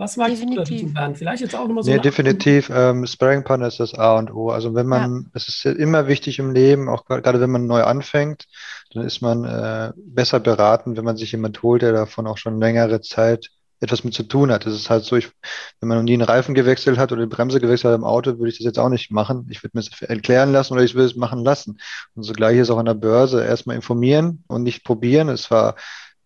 Was 0.00 0.16
magst 0.16 0.32
definitiv. 0.32 0.66
du 0.66 0.80
dazu, 0.80 0.94
Bernd? 0.94 1.18
Vielleicht 1.18 1.42
jetzt 1.42 1.54
auch 1.54 1.68
nochmal 1.68 1.84
so. 1.84 1.90
Ja, 1.90 1.98
definitiv. 1.98 2.70
Ähm, 2.74 3.06
Sparring 3.06 3.44
Partner 3.44 3.66
ist 3.66 3.80
das 3.80 3.92
A 3.92 4.18
und 4.18 4.32
O. 4.32 4.48
Also 4.48 4.74
wenn 4.74 4.86
man, 4.86 5.30
es 5.34 5.62
ja. 5.62 5.72
ist 5.72 5.78
immer 5.78 6.08
wichtig 6.08 6.38
im 6.38 6.52
Leben, 6.52 6.88
auch 6.88 7.04
gerade 7.04 7.38
wenn 7.38 7.50
man 7.50 7.66
neu 7.66 7.82
anfängt, 7.82 8.46
dann 8.94 9.04
ist 9.04 9.20
man 9.20 9.44
äh, 9.44 9.92
besser 9.96 10.40
beraten, 10.40 10.96
wenn 10.96 11.04
man 11.04 11.18
sich 11.18 11.32
jemand 11.32 11.62
holt, 11.62 11.82
der 11.82 11.92
davon 11.92 12.26
auch 12.26 12.38
schon 12.38 12.58
längere 12.58 13.02
Zeit 13.02 13.50
etwas 13.80 14.02
mit 14.02 14.14
zu 14.14 14.22
tun 14.22 14.50
hat. 14.50 14.64
Das 14.64 14.72
ist 14.72 14.88
halt 14.88 15.04
so, 15.04 15.16
ich, 15.16 15.28
wenn 15.80 15.88
man 15.90 15.98
noch 15.98 16.04
nie 16.04 16.14
einen 16.14 16.22
Reifen 16.22 16.54
gewechselt 16.54 16.96
hat 16.96 17.12
oder 17.12 17.20
die 17.20 17.28
Bremse 17.28 17.60
gewechselt 17.60 17.92
hat 17.92 17.98
im 17.98 18.04
Auto, 18.04 18.38
würde 18.38 18.48
ich 18.48 18.56
das 18.56 18.64
jetzt 18.64 18.78
auch 18.78 18.88
nicht 18.88 19.10
machen. 19.10 19.48
Ich 19.50 19.62
würde 19.62 19.76
mir 19.76 19.82
das 19.82 20.00
erklären 20.00 20.50
lassen 20.50 20.72
oder 20.72 20.82
ich 20.82 20.94
würde 20.94 21.08
es 21.08 21.16
machen 21.16 21.44
lassen. 21.44 21.78
Und 22.14 22.22
so 22.22 22.32
gleich 22.32 22.56
ist 22.56 22.70
auch 22.70 22.78
an 22.78 22.86
der 22.86 22.94
Börse 22.94 23.44
erstmal 23.44 23.76
informieren 23.76 24.44
und 24.46 24.62
nicht 24.62 24.82
probieren. 24.82 25.28
Es 25.28 25.50
war 25.50 25.76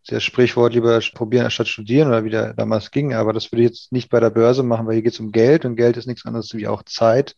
das 0.09 0.23
Sprichwort 0.23 0.75
lieber 0.75 1.01
probieren 1.15 1.47
anstatt 1.47 1.69
studieren 1.69 2.09
oder 2.09 2.25
wie 2.25 2.31
der 2.31 2.53
damals 2.55 2.91
ging. 2.91 3.15
Aber 3.15 3.33
das 3.33 3.51
würde 3.51 3.63
ich 3.63 3.71
jetzt 3.71 3.93
nicht 3.93 4.11
bei 4.11 4.21
der 4.21 4.31
Börse 4.31 4.63
machen, 4.63 4.87
weil 4.87 4.95
hier 4.95 5.03
geht 5.03 5.15
es 5.15 5.21
um 5.21 5.33
Geld 5.33 5.65
und 5.65 5.77
Geld 5.77 5.97
ist 5.97 6.07
nichts 6.07 6.27
anderes 6.27 6.55
wie 6.55 6.67
auch 6.67 6.83
Zeit. 6.83 7.37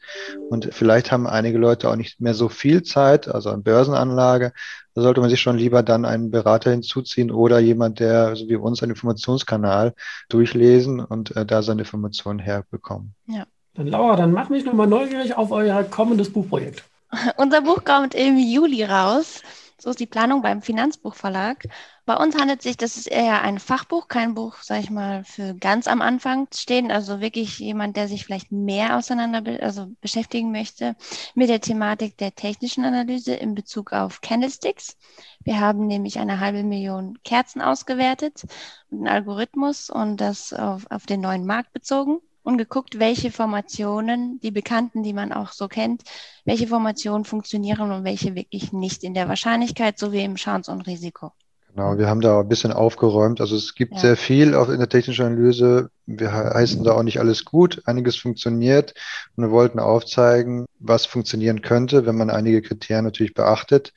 Und 0.50 0.74
vielleicht 0.74 1.12
haben 1.12 1.26
einige 1.26 1.58
Leute 1.58 1.88
auch 1.88 1.96
nicht 1.96 2.20
mehr 2.20 2.34
so 2.34 2.48
viel 2.48 2.82
Zeit, 2.82 3.28
also 3.28 3.50
an 3.50 3.62
Börsenanlage. 3.62 4.52
Da 4.94 5.02
sollte 5.02 5.20
man 5.20 5.30
sich 5.30 5.40
schon 5.40 5.58
lieber 5.58 5.82
dann 5.82 6.04
einen 6.04 6.30
Berater 6.30 6.70
hinzuziehen 6.70 7.30
oder 7.30 7.58
jemand, 7.58 8.00
der, 8.00 8.34
so 8.34 8.48
wie 8.48 8.56
uns, 8.56 8.82
einen 8.82 8.92
Informationskanal 8.92 9.94
durchlesen 10.28 11.00
und 11.00 11.36
äh, 11.36 11.44
da 11.46 11.62
seine 11.62 11.82
Informationen 11.82 12.38
herbekommen. 12.38 13.14
Ja. 13.26 13.44
Dann 13.74 13.88
Laura, 13.88 14.16
dann 14.16 14.32
mach 14.32 14.48
mich 14.48 14.64
nochmal 14.64 14.86
neugierig 14.86 15.36
auf 15.36 15.50
euer 15.50 15.84
kommendes 15.84 16.32
Buchprojekt. 16.32 16.82
Unser 17.36 17.60
Buch 17.60 17.84
kommt 17.84 18.14
im 18.14 18.38
Juli 18.38 18.84
raus. 18.84 19.42
So 19.78 19.90
ist 19.90 20.00
die 20.00 20.06
Planung 20.06 20.40
beim 20.40 20.62
Finanzbuchverlag. 20.62 21.66
Bei 22.06 22.16
uns 22.16 22.34
handelt 22.34 22.60
es 22.60 22.64
sich, 22.64 22.76
das 22.78 22.96
ist 22.96 23.08
eher 23.08 23.42
ein 23.42 23.58
Fachbuch, 23.58 24.08
kein 24.08 24.34
Buch, 24.34 24.56
sage 24.62 24.80
ich 24.80 24.90
mal, 24.90 25.22
für 25.24 25.54
ganz 25.54 25.86
am 25.86 26.00
Anfang 26.00 26.48
stehen. 26.54 26.90
Also 26.90 27.20
wirklich 27.20 27.58
jemand, 27.58 27.96
der 27.96 28.08
sich 28.08 28.24
vielleicht 28.24 28.50
mehr 28.52 28.96
auseinander, 28.96 29.62
also 29.62 29.88
beschäftigen 30.00 30.50
möchte 30.50 30.96
mit 31.34 31.50
der 31.50 31.60
Thematik 31.60 32.16
der 32.16 32.34
technischen 32.34 32.84
Analyse 32.84 33.34
in 33.34 33.54
Bezug 33.54 33.92
auf 33.92 34.22
Candlesticks. 34.22 34.96
Wir 35.44 35.60
haben 35.60 35.86
nämlich 35.86 36.18
eine 36.18 36.40
halbe 36.40 36.62
Million 36.62 37.18
Kerzen 37.22 37.60
ausgewertet 37.60 38.44
und 38.90 38.98
einen 38.98 39.08
Algorithmus 39.08 39.90
und 39.90 40.16
das 40.18 40.54
auf, 40.54 40.86
auf 40.90 41.04
den 41.04 41.20
neuen 41.20 41.44
Markt 41.44 41.72
bezogen 41.74 42.20
und 42.46 42.58
geguckt, 42.58 43.00
welche 43.00 43.32
Formationen, 43.32 44.38
die 44.40 44.52
bekannten, 44.52 45.02
die 45.02 45.12
man 45.12 45.32
auch 45.32 45.50
so 45.50 45.66
kennt, 45.66 46.02
welche 46.44 46.68
Formationen 46.68 47.24
funktionieren 47.24 47.90
und 47.90 48.04
welche 48.04 48.36
wirklich 48.36 48.72
nicht 48.72 49.02
in 49.02 49.14
der 49.14 49.28
Wahrscheinlichkeit 49.28 49.98
sowie 49.98 50.22
im 50.22 50.36
Chance 50.36 50.70
und 50.70 50.86
Risiko. 50.86 51.32
Genau, 51.74 51.98
wir 51.98 52.08
haben 52.08 52.20
da 52.20 52.40
ein 52.40 52.48
bisschen 52.48 52.72
aufgeräumt. 52.72 53.40
Also 53.40 53.56
es 53.56 53.74
gibt 53.74 53.94
ja. 53.94 53.98
sehr 53.98 54.16
viel 54.16 54.54
auch 54.54 54.68
in 54.68 54.78
der 54.78 54.88
technischen 54.88 55.26
Analyse. 55.26 55.90
Wir 56.06 56.32
heißen 56.32 56.84
da 56.84 56.92
auch 56.92 57.02
nicht 57.02 57.18
alles 57.18 57.44
gut. 57.44 57.82
Einiges 57.84 58.16
funktioniert. 58.16 58.94
Und 59.34 59.44
wir 59.44 59.50
wollten 59.50 59.80
aufzeigen, 59.80 60.66
was 60.78 61.04
funktionieren 61.04 61.62
könnte, 61.62 62.06
wenn 62.06 62.16
man 62.16 62.30
einige 62.30 62.62
Kriterien 62.62 63.04
natürlich 63.04 63.34
beachtet. 63.34 63.92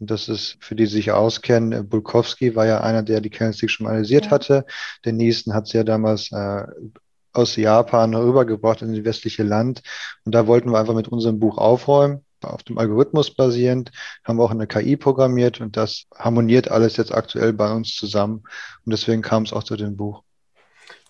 Und 0.00 0.10
das 0.10 0.30
ist 0.30 0.56
für 0.60 0.74
die, 0.74 0.84
die 0.84 0.90
sich 0.90 1.12
auskennen, 1.12 1.86
Bulkowski 1.86 2.56
war 2.56 2.66
ja 2.66 2.80
einer, 2.80 3.02
der 3.02 3.20
die 3.20 3.30
Candlestick 3.30 3.70
schon 3.70 3.86
analysiert 3.86 4.24
ja. 4.24 4.30
hatte. 4.30 4.64
Der 5.04 5.12
Nielsen 5.12 5.52
hat 5.52 5.66
es 5.66 5.74
ja 5.74 5.84
damals 5.84 6.32
äh, 6.32 6.64
aus 7.32 7.56
Japan 7.56 8.14
rübergebracht 8.14 8.82
in 8.82 8.94
das 8.94 9.04
westliche 9.04 9.42
Land. 9.42 9.82
Und 10.24 10.34
da 10.34 10.46
wollten 10.46 10.70
wir 10.70 10.78
einfach 10.78 10.94
mit 10.94 11.08
unserem 11.08 11.38
Buch 11.38 11.58
aufräumen, 11.58 12.24
auf 12.42 12.62
dem 12.62 12.78
Algorithmus 12.78 13.34
basierend, 13.34 13.92
haben 14.24 14.38
wir 14.38 14.44
auch 14.44 14.50
eine 14.50 14.66
KI 14.66 14.96
programmiert 14.96 15.60
und 15.60 15.76
das 15.76 16.06
harmoniert 16.14 16.70
alles 16.70 16.96
jetzt 16.96 17.12
aktuell 17.12 17.52
bei 17.52 17.72
uns 17.72 17.94
zusammen. 17.94 18.44
Und 18.84 18.92
deswegen 18.92 19.22
kam 19.22 19.44
es 19.44 19.52
auch 19.52 19.64
zu 19.64 19.76
dem 19.76 19.96
Buch. 19.96 20.22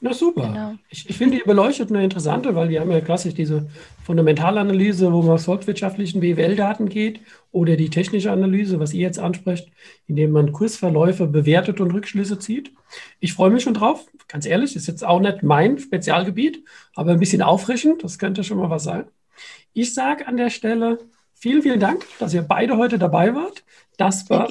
Na 0.02 0.14
super. 0.14 0.48
Genau. 0.48 0.74
Ich, 0.88 1.08
ich 1.10 1.16
finde, 1.16 1.36
ihr 1.36 1.44
beleuchtet 1.44 1.90
eine 1.90 2.02
interessante, 2.02 2.54
weil 2.54 2.70
wir 2.70 2.80
haben 2.80 2.90
ja 2.90 3.02
klassisch 3.02 3.34
diese 3.34 3.68
Fundamentalanalyse, 4.04 5.12
wo 5.12 5.20
man 5.20 5.32
aus 5.32 5.44
volkswirtschaftlichen 5.44 6.20
BWL-Daten 6.20 6.88
geht, 6.88 7.20
oder 7.52 7.76
die 7.76 7.90
technische 7.90 8.32
Analyse, 8.32 8.80
was 8.80 8.94
ihr 8.94 9.02
jetzt 9.02 9.18
ansprecht, 9.18 9.70
indem 10.06 10.30
man 10.30 10.52
Kursverläufe 10.52 11.26
bewertet 11.26 11.80
und 11.80 11.90
Rückschlüsse 11.90 12.38
zieht. 12.38 12.72
Ich 13.18 13.34
freue 13.34 13.50
mich 13.50 13.62
schon 13.62 13.74
drauf. 13.74 14.06
Ganz 14.26 14.46
ehrlich, 14.46 14.74
ist 14.74 14.86
jetzt 14.86 15.04
auch 15.04 15.20
nicht 15.20 15.42
mein 15.42 15.78
Spezialgebiet, 15.78 16.64
aber 16.94 17.12
ein 17.12 17.20
bisschen 17.20 17.42
auffrischend. 17.42 18.02
Das 18.02 18.18
könnte 18.18 18.42
schon 18.42 18.58
mal 18.58 18.70
was 18.70 18.84
sein. 18.84 19.04
Ich 19.74 19.92
sage 19.92 20.26
an 20.26 20.36
der 20.36 20.50
Stelle 20.50 20.98
vielen, 21.40 21.62
vielen 21.62 21.80
Dank, 21.80 22.04
dass 22.18 22.34
ihr 22.34 22.42
beide 22.42 22.76
heute 22.76 22.98
dabei 22.98 23.34
wart. 23.34 23.64
Das 23.96 24.30
war 24.30 24.48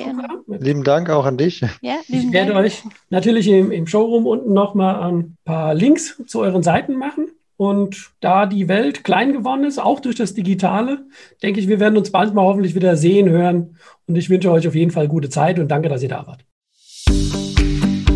Lieben 0.47 0.83
Dank 0.83 1.09
auch 1.09 1.25
an 1.25 1.37
dich. 1.37 1.61
Ja, 1.81 1.95
ich 2.07 2.31
werde 2.31 2.53
Dank. 2.53 2.65
euch 2.65 2.83
natürlich 3.09 3.47
im, 3.47 3.71
im 3.71 3.87
Showroom 3.87 4.27
unten 4.27 4.53
nochmal 4.53 5.11
ein 5.11 5.37
paar 5.43 5.73
Links 5.73 6.21
zu 6.27 6.41
euren 6.41 6.61
Seiten 6.61 6.95
machen. 6.95 7.29
Und 7.57 8.11
da 8.21 8.45
die 8.45 8.67
Welt 8.67 9.03
klein 9.03 9.33
geworden 9.33 9.65
ist, 9.65 9.79
auch 9.79 9.99
durch 9.99 10.15
das 10.15 10.33
Digitale, 10.33 11.05
denke 11.43 11.59
ich, 11.59 11.67
wir 11.67 11.79
werden 11.79 11.97
uns 11.97 12.11
bald 12.11 12.33
mal 12.33 12.43
hoffentlich 12.43 12.73
wieder 12.75 12.95
sehen, 12.95 13.27
hören. 13.29 13.75
Und 14.07 14.15
ich 14.15 14.29
wünsche 14.29 14.51
euch 14.51 14.67
auf 14.67 14.75
jeden 14.75 14.91
Fall 14.91 15.07
gute 15.07 15.29
Zeit 15.29 15.59
und 15.59 15.67
danke, 15.67 15.89
dass 15.89 16.03
ihr 16.03 16.09
da 16.09 16.25
wart. 16.25 16.45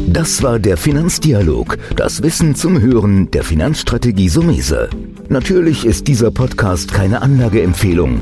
Das 0.08 0.44
war 0.44 0.60
der 0.60 0.78
Finanzdialog, 0.78 1.78
das 1.96 2.22
Wissen 2.22 2.54
zum 2.54 2.80
Hören 2.80 3.32
der 3.32 3.44
Finanzstrategie 3.44 4.30
Sumese. 4.30 4.90
Natürlich 5.28 5.86
ist 5.86 6.08
dieser 6.08 6.30
Podcast 6.30 6.94
keine 6.94 7.24
Anlageempfehlung. 7.24 8.22